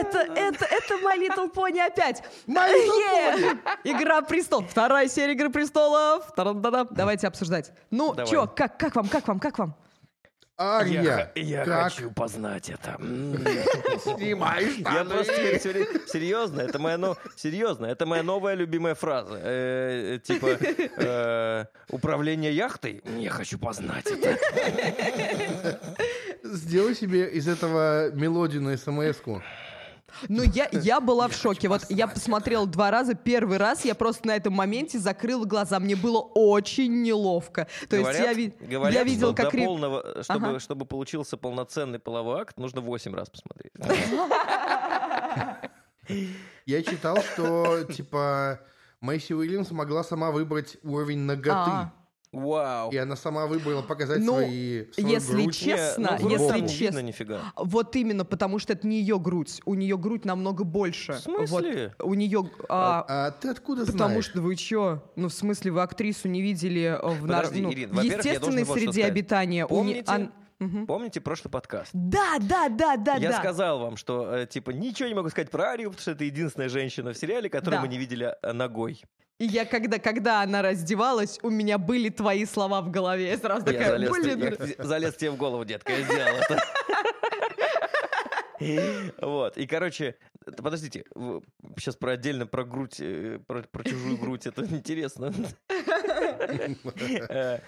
[0.00, 2.22] Это, это, это My Little Pony опять.
[2.46, 3.58] My Little Е!
[3.84, 4.70] Игра престолов.
[4.70, 6.24] Вторая серия Игры престолов.
[6.36, 7.72] Давайте обсуждать.
[7.90, 8.30] Ну, Давай.
[8.30, 9.74] чё, как, как вам, как вам, как вам?
[10.58, 12.96] Ария, я как хочу познать это.
[12.98, 15.34] снимаешь Я просто
[16.08, 19.38] серьезно, это моя но серьезно, это моя новая любимая фраза.
[19.38, 23.02] Э, э, типа э, управление яхтой.
[23.18, 24.38] Я хочу познать это.
[26.42, 29.42] Сделай себе из этого мелодию на смс-ку.
[30.28, 31.68] Ну, я, я была в шоке.
[31.68, 33.14] Вот я посмотрела два раза.
[33.14, 35.78] Первый раз я просто на этом моменте закрыла глаза.
[35.78, 37.68] Мне было очень неловко.
[37.88, 38.30] То есть я,
[38.88, 39.52] я видела, что как...
[39.52, 40.60] до полного, чтобы, Ага.
[40.60, 43.72] чтобы получился полноценный половой акт, нужно 8 раз посмотреть.
[46.66, 48.60] Я читал, что, типа,
[49.00, 51.90] Мэйси Уильямс могла сама выбрать уровень ноготы.
[52.38, 52.40] А.
[52.46, 52.90] Вау.
[52.92, 55.56] И она сама выбрала показать Ну, свои, свою если грудь.
[55.56, 57.40] честно, Не, ну, если там честно- нифига.
[57.56, 59.60] Вот именно, потому что это не ее грудь.
[59.64, 61.14] У нее грудь намного больше.
[61.14, 61.94] В смысле?
[61.98, 62.50] Вот, у нее...
[62.68, 64.24] а, А ты откуда Потому знаешь?
[64.24, 65.02] что вы чё?
[65.16, 68.92] Ну, в смысле, вы актрису не видели э, в, нар- Подожди, ну, Ирин, естественной среде
[68.92, 69.10] сказать.
[69.10, 69.66] обитания.
[69.66, 70.30] У не- Помните?
[70.58, 70.86] Мгм.
[70.86, 71.90] Помните прошлый подкаст?
[71.92, 73.38] Да, да, да, да, Я да.
[73.38, 76.70] сказал вам, что э, типа ничего не могу сказать про Арию, потому что это единственная
[76.70, 77.82] женщина в сериале, которую Да.
[77.82, 79.02] мы не видели э, ногой.
[79.38, 83.28] И я, когда, когда она раздевалась, у меня были твои слова в голове.
[83.28, 84.74] Я сразу Я такая, залез, блин.
[84.78, 86.62] я залез тебе в голову, детка, я сделал это.
[89.20, 90.16] Вот, и, короче,
[90.56, 91.04] подождите,
[91.76, 95.30] сейчас про отдельно про грудь, э, про, про чужую грудь, это интересно.
[97.28, 97.60] Э,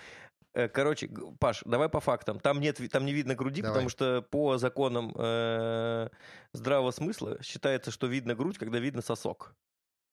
[0.55, 2.41] э, Короче, Паш, давай по фактам.
[2.41, 3.75] Там нет, там не видно груди, Давай.
[3.75, 6.09] потому что по законам э,
[6.55, 9.55] здравого смысла считается, что видно грудь, когда видно сосок.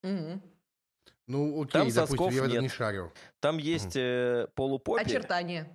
[0.03, 0.41] Мгм.
[1.27, 2.61] Ну, окей, Там допустим, сосков я в этом нет.
[2.63, 3.11] не шарю.
[3.39, 5.67] Там есть э, полупопия, Очертания.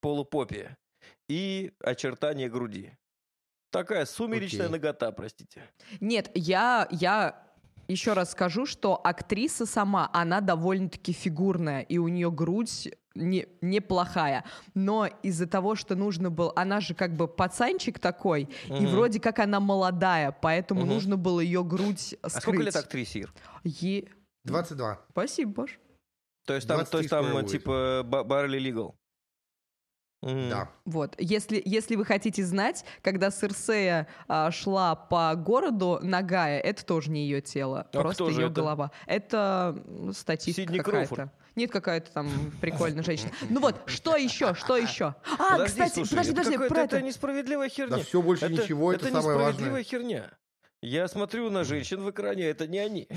[0.00, 0.76] полупопия
[1.28, 2.92] и очертания груди.
[3.70, 4.72] Такая сумеречная Окей.
[4.72, 5.62] нагота, простите.
[6.00, 7.42] Нет, я, я
[7.88, 14.44] еще раз скажу, что актриса сама, она довольно-таки фигурная, и у нее грудь не, неплохая.
[14.74, 16.52] Но из-за того, что нужно было...
[16.56, 18.86] Она же как бы пацанчик такой, и Мгм.
[18.88, 20.90] вроде как она молодая, поэтому Мгм.
[20.90, 22.42] нужно было ее грудь А скрыть.
[22.42, 23.34] сколько лет актрисе, Ир?
[23.64, 24.08] Е-
[24.44, 25.00] 22.
[25.10, 25.78] Спасибо, Паш.
[26.46, 27.50] То есть там, то 23 есть там будет.
[27.50, 28.96] типа ба- Барли Лигал.
[30.24, 30.50] М.
[30.50, 30.70] Да.
[30.84, 37.10] Вот, если, если вы хотите знать, когда Серсея а, шла по городу нагая, это тоже
[37.10, 38.50] не ее тело, А просто ее это?
[38.54, 38.90] голова.
[39.06, 39.82] Это
[40.12, 41.14] статистика Сидни какая-то.
[41.14, 41.32] Кроуфорд.
[41.56, 42.30] Нет, какая-то там
[42.60, 43.30] прикольная женщина.
[43.50, 45.16] Ну вот, что еще, что еще?
[45.38, 47.06] А, Подожди, кстати, слушай, подожди, это подожди, какая-то- про это это.
[47.06, 47.96] несправедливая херня.
[47.96, 49.82] Да все, больше это, ничего, это, самое несправедливая важное.
[49.84, 50.30] херня.
[50.82, 53.08] Я смотрю на женщин в экране, это не они.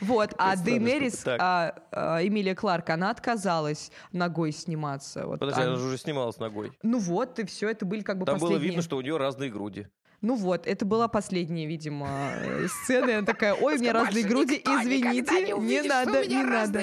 [0.00, 5.24] Вот, а Дейнерис, а, а, Эмилия Кларк, она отказалась ногой сниматься.
[5.38, 6.72] Подожди, она- же уже снималась ногой.
[6.82, 8.70] Ну вот, и все, это были как бы Там было последние.
[8.70, 9.86] видно, что у нее разные груди.
[10.20, 12.08] Ну вот, это была последняя, видимо,
[12.40, 13.18] э, сцена.
[13.18, 16.82] Она такая, ой, у меня разные груди, извините, не надо, не надо.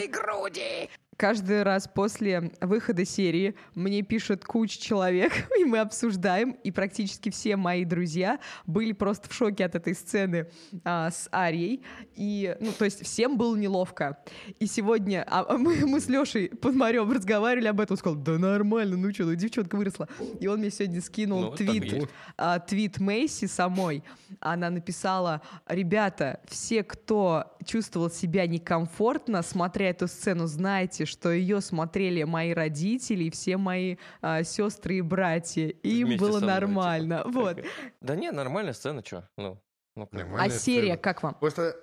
[1.21, 7.57] Каждый раз после выхода серии мне пишет куча человек, и мы обсуждаем, и практически все
[7.57, 10.49] мои друзья были просто в шоке от этой сцены
[10.83, 11.83] а, с Арией,
[12.15, 14.17] и, ну, то есть всем было неловко.
[14.57, 18.17] И сегодня а, а мы, мы с Лешей под Марем разговаривали об этом, он сказал,
[18.17, 20.09] да нормально, ну что, ну девчонка выросла.
[20.39, 24.03] И он мне сегодня скинул Ну, твит, а, твит Мэйси самой.
[24.39, 32.23] Она написала, ребята, все, кто чувствовал себя некомфортно, смотря эту сцену, знайте, что ее смотрели
[32.23, 35.67] мои родители и все мои а, сестры и братья.
[35.67, 37.17] И им было мной, нормально.
[37.17, 37.29] типа.
[37.33, 37.59] вот.
[38.01, 39.29] Да не, нормальная сцена, что?
[39.37, 39.61] Ну,
[39.95, 40.09] ну.
[40.37, 40.97] А серия, сцена.
[40.97, 41.35] как вам?
[41.35, 41.75] Просто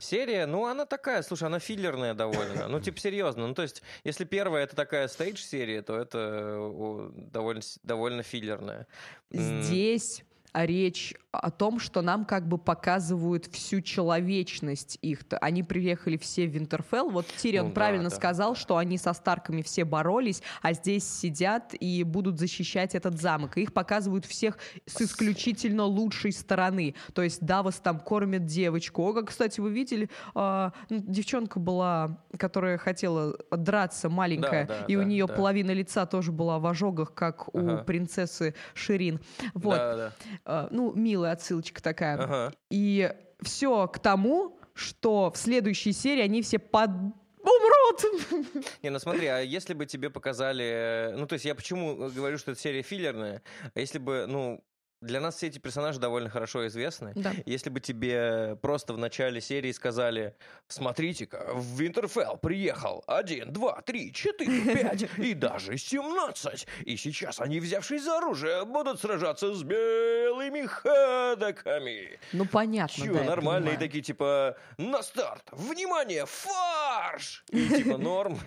[0.00, 2.68] Серия, ну, она такая, слушай, она филлерная довольно.
[2.68, 3.46] Ну, типа, серьезно.
[3.46, 8.86] Ну, то есть, если первая это такая стейдж-серия, то это довольно, довольно филлерная.
[9.30, 15.20] Здесь речь о том, что нам как бы показывают всю человечность их.
[15.22, 15.36] -то.
[15.40, 17.10] Они приехали все в Винтерфелл.
[17.10, 18.60] Вот Тирион Ну правильно да, сказал, да.
[18.60, 23.58] что они со Старками все боролись, а здесь сидят и будут защищать этот замок.
[23.58, 26.94] И их показывают всех с исключительно лучшей стороны.
[27.14, 29.02] То есть Давос там кормит девочку.
[29.08, 34.96] О, как, кстати, вы видели, ну, девчонка была, которая хотела драться, маленькая, Да, да, и
[34.96, 35.34] у да, нее да.
[35.34, 37.84] половина лица тоже была в ожогах, как у Ага.
[37.84, 39.20] принцессы Ширин.
[39.54, 39.76] Вот.
[39.76, 40.12] Да, да.
[40.44, 42.16] Э, ну, милая отсылочка такая.
[42.16, 42.52] Ага.
[42.70, 43.12] И
[43.42, 46.90] все к тому, что в следующей серии они все под...
[46.90, 48.50] умрут.
[48.82, 51.12] Не, ну смотри, а если бы тебе показали...
[51.16, 53.42] Ну, то есть я почему говорю, что эта серия филлерная?
[53.74, 54.64] А если бы, ну,
[55.00, 57.12] для нас все эти персонажи довольно хорошо известны.
[57.14, 57.32] Да.
[57.46, 60.34] Если бы тебе просто в начале серии сказали,
[60.68, 66.66] смотрите-ка, в Винтерфелл приехал один, два, три, четыре, пять и даже семнадцать.
[66.84, 72.18] И сейчас они, взявшись за оружие, будут сражаться с белыми ходоками.
[72.32, 77.44] Ну, понятно, Чё, да, нормальные такие, типа, на старт, внимание, фарш!
[77.50, 78.38] И типа норм.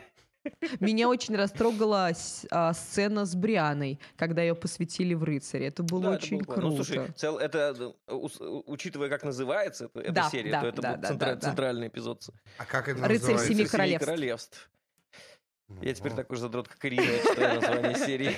[0.79, 2.11] Меня очень растрогала
[2.51, 5.67] а, сцена с Брианой, когда ее посвятили в рыцаре.
[5.67, 6.61] Это было Да, это очень было классно.
[6.61, 6.77] круто.
[6.77, 10.81] Ну, слушай, цел, это, э, ус- учитывая, как называется эта, Да, серия, да, то это
[10.81, 11.41] да, был да, центра- да, да.
[11.47, 12.23] центральный эпизод.
[12.57, 13.47] А как это Рыцарь называется?
[13.47, 14.05] Семи «Рыцарь королевств».
[14.05, 14.69] королевств.
[15.81, 18.35] Я теперь Ну, такой же задрот, как Ирина, читаю название серии.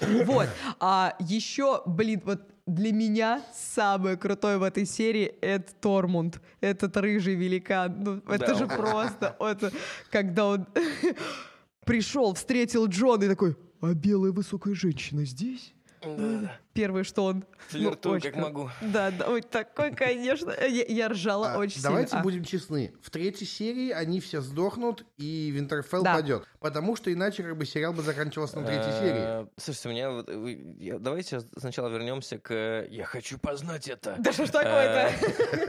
[0.24, 0.48] Вот.
[0.78, 6.40] А еще, блин, вот для меня самое крутое в этой серии это Тормунд.
[6.60, 8.02] Этот рыжий великан.
[8.02, 9.36] Ну, это Да, же он- просто.
[9.40, 9.72] Это
[10.10, 10.66] когда он
[11.84, 15.74] пришел, встретил Джон и такой, а белая высокая женщина здесь?
[16.02, 17.38] Да, Первое, что он...
[17.38, 18.70] ну, Флиртую, очень как могу.
[18.80, 20.52] Да, да, ой, такой, конечно.
[20.60, 22.20] Я, я ржала А, очень Давайте сильно.
[22.20, 22.92] А, будем честны.
[23.02, 26.14] В третьей серии они все сдохнут, и Винтерфелл Да.
[26.14, 26.44] падет.
[26.60, 29.42] Потому что иначе как бы сериал бы заканчивался на третьей серии.
[29.42, 30.98] Э, Слушайте, у меня...
[31.00, 34.14] Давайте сначала вернемся к э, «Я хочу познать это».
[34.18, 35.10] Да что ж такое-то?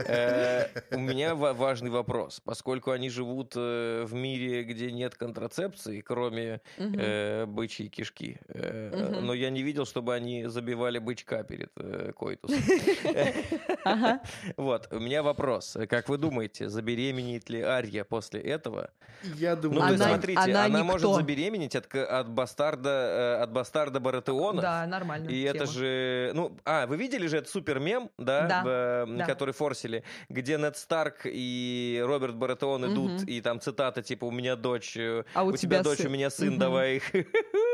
[0.06, 2.40] Э, У меня ва- важный вопрос.
[2.44, 9.34] Поскольку они живут э, в мире, где нет контрацепции, кроме э, бычьей кишки, э, но
[9.34, 12.58] я не видел, чтобы они забивали бычка перед э, койтусом.
[13.84, 14.20] Ага.
[14.56, 15.76] Вот, у меня вопрос.
[15.88, 18.90] Как вы думаете, забеременеет ли Арья после этого?
[19.36, 24.00] Я Ну, думаю, Она- смотрите, она может забеременеть от, к- от бастарда, э, от бастарда
[24.00, 24.62] Баратеона.
[24.62, 25.28] Да, нормально.
[25.28, 30.02] И это же, ну, а, вы видели же этот супер мем, да, Да, который форсили,
[30.28, 35.24] где Нед Старк и Роберт Баратеон идут, и там цитата типа «У меня дочь, э,
[35.34, 36.06] А у тебя дочь, сын».
[36.06, 37.04] у меня сын, давай их».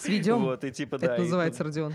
[0.00, 0.40] Сведем?
[0.44, 1.06] Вот, и типа, да.
[1.14, 1.94] Это и- называется Родион.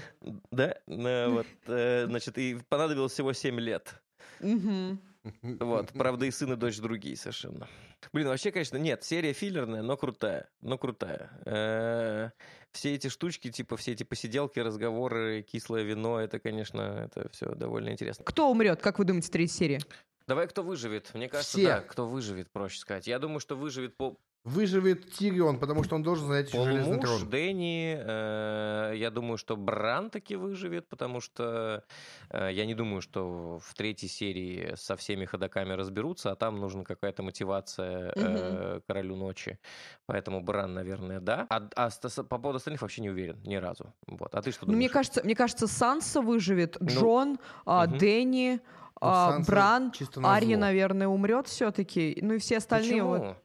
[0.52, 3.96] Да, э, вот, э, значит, и понадобилось всего 7 лет.
[4.40, 5.00] Мгм.
[5.42, 7.68] Вот, правда, и сын, и дочь другие совершенно.
[8.14, 11.32] Блин, вообще, конечно, нет, серия филлерная, но крутая, но крутая.
[11.46, 12.30] Э,
[12.74, 17.90] Все эти штучки, типа все эти посиделки, разговоры, кислое вино, это, конечно, это все довольно
[17.90, 18.24] интересно.
[18.26, 19.80] Кто умрет, как вы думаете, третьей серии?
[20.28, 21.10] Давай, кто выживет?
[21.14, 21.68] Мне кажется, Все.
[21.68, 23.08] да, кто выживет, проще сказать.
[23.08, 27.28] Я думаю, что выживет по Выживет Тирион, потому что он должен занять еще железный трон.
[27.30, 27.98] Дэнни.
[28.00, 31.84] э, Я думаю, что Бран таки выживет, потому что
[32.30, 36.84] э, я не думаю, что в третьей серии со всеми ходоками разберутся, а там нужна
[36.84, 39.58] какая-то мотивация э, королю ночи.
[40.06, 41.48] Поэтому Бран, наверное, да.
[41.50, 43.94] А, а с- с- по поводу остальных вообще не уверен ни разу.
[44.06, 44.36] Вот.
[44.36, 44.92] А ты что Ну, мне думаешь?
[44.92, 47.98] кажется, мне кажется, Санса выживет, Ну, Джон, а, мгм.
[47.98, 48.60] Дэнни,
[49.02, 49.92] Ну, а, Бран.
[50.24, 52.18] Ария, наверное, умрет все-таки.
[52.22, 53.08] Ну и все остальные Почему?
[53.10, 53.38] вот.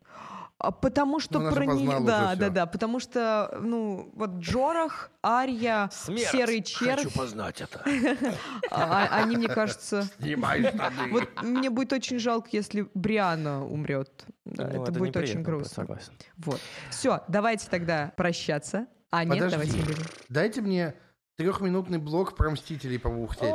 [0.62, 4.30] А, Потому что Ну, она про нее, познала да, да, да, потому что, ну, вот
[4.40, 6.30] Джорах, Ария, Смерть.
[6.30, 7.82] Серый Червь, познать это.
[8.70, 11.08] а- а- они, мне кажется, Снимай штаны.
[11.12, 14.26] вот мне будет очень жалко, если Бриана умрет.
[14.44, 15.76] Да, Ну, это, будет очень грустно.
[15.76, 16.12] Согласен.
[16.36, 16.60] Вот.
[16.90, 18.86] Все, давайте тогда прощаться.
[19.10, 20.04] А, нет, давайте не будем.
[20.28, 20.94] Дайте мне
[21.36, 23.54] трехминутный блок про Мстителей побухтеть.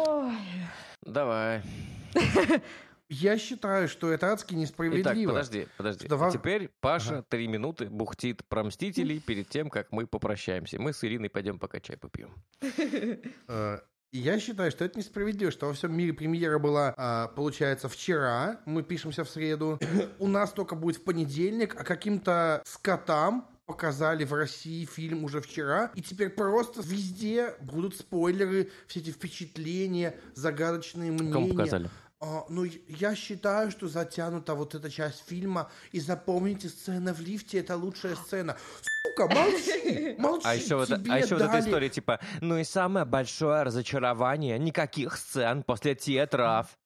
[1.03, 1.61] Давай.
[3.09, 5.29] Я считаю, что это адски Итак, несправедливо.
[5.31, 6.07] подожди, подожди.
[6.07, 7.25] Давай- Теперь Паша Ага.
[7.29, 10.79] три минуты бухтит про Мстителей перед тем, как мы попрощаемся.
[10.81, 12.33] Мы с Ириной пойдем пока чай попьем.
[13.47, 13.79] Э,
[14.11, 18.81] Я считаю, что это несправедливо, что во всем мире премьера была, а, получается, вчера, мы
[18.81, 19.77] пишемся в среду,
[20.19, 25.91] у нас только будет в понедельник, а каким-то скотам показали в России фильм уже вчера,
[25.95, 31.33] и теперь просто везде будут спойлеры, все эти впечатления, загадочные мнения.
[31.33, 31.89] Кому показали?
[32.21, 37.59] А, ну, я считаю, что затянута вот эта часть фильма, и запомните, сцена в лифте–
[37.59, 38.57] это лучшая сцена.
[39.05, 42.63] Сука, молчи, молчи, А еще, вот, а еще вот эта дали- история, типа, ну и
[42.63, 46.77] самое большое разочарование, никаких сцен после театров.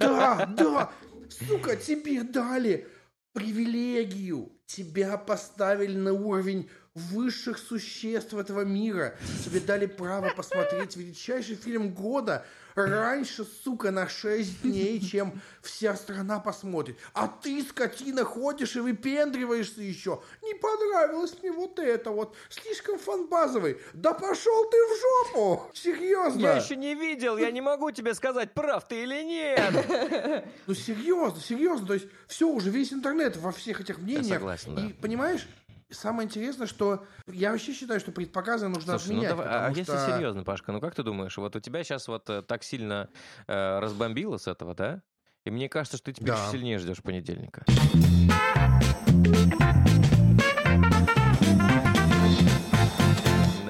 [0.00, 0.92] Да, да,
[1.30, 2.86] сука, тебе дали
[3.32, 4.52] привилегию.
[4.66, 9.16] Тебя поставили на уровень высших существ этого мира.
[9.44, 16.40] Тебе дали право посмотреть величайший фильм года раньше, сука, на 6 дней, чем вся страна
[16.40, 16.98] посмотрит.
[17.12, 20.22] А ты, скотина, ходишь и выпендриваешься еще.
[20.42, 22.34] Не понравилось мне вот это вот.
[22.48, 23.78] Слишком фанбазовый.
[23.92, 25.70] Да пошел ты в жопу!
[25.74, 26.40] Серьезно.
[26.40, 30.54] Я еще не видел, я не могу тебе сказать, прав ты или нет.
[30.66, 34.38] Ну серьезно, серьезно, то есть все уже весь интернет во всех этих мнениях.
[34.38, 34.86] согласен, да.
[34.86, 35.46] И понимаешь,
[35.92, 39.28] самое интересное, что я вообще считаю, что предпоказы нужно Слушай, ну отменять.
[39.30, 42.08] давай, а потому если что- серьезно, Пашка, ну как ты думаешь, вот у тебя сейчас
[42.08, 43.08] вот э, так сильно
[43.46, 45.02] э, разбомбило с этого, да?
[45.44, 46.42] И мне кажется, что ты теперь Да.
[46.42, 47.64] еще сильнее ждешь понедельника.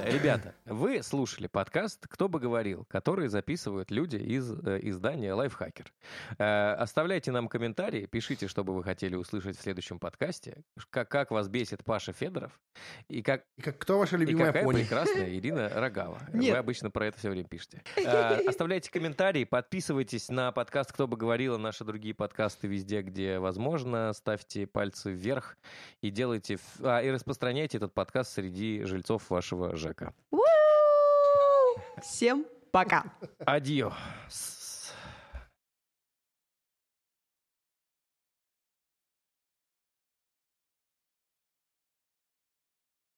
[0.04, 5.92] Ребята, вы слушали подкаст «Кто бы говорил», который записывают люди из э, издания «Лайфхакер».
[6.38, 11.30] Э, оставляйте нам комментарии, пишите, что бы вы хотели услышать в следующем подкасте, как, как
[11.30, 12.58] вас бесит Паша Федоров,
[13.08, 14.80] и как, И как, кто ваша и любимая какая пони?
[14.82, 16.20] прекрасная Ирина Рогава.
[16.32, 16.52] Нет.
[16.52, 17.82] Вы обычно про это все время пишете.
[18.06, 24.12] А, Оставляйте комментарии, подписывайтесь на подкаст «Кто бы говорил», наши другие подкасты везде, где возможно.
[24.14, 25.56] Ставьте пальцы вверх
[26.00, 26.58] и делайте...
[26.80, 30.14] а, и распространяйте этот подкаст среди жильцов вашего ЖЭКа.
[32.00, 33.04] Всем пока!
[33.44, 34.61] Адьос.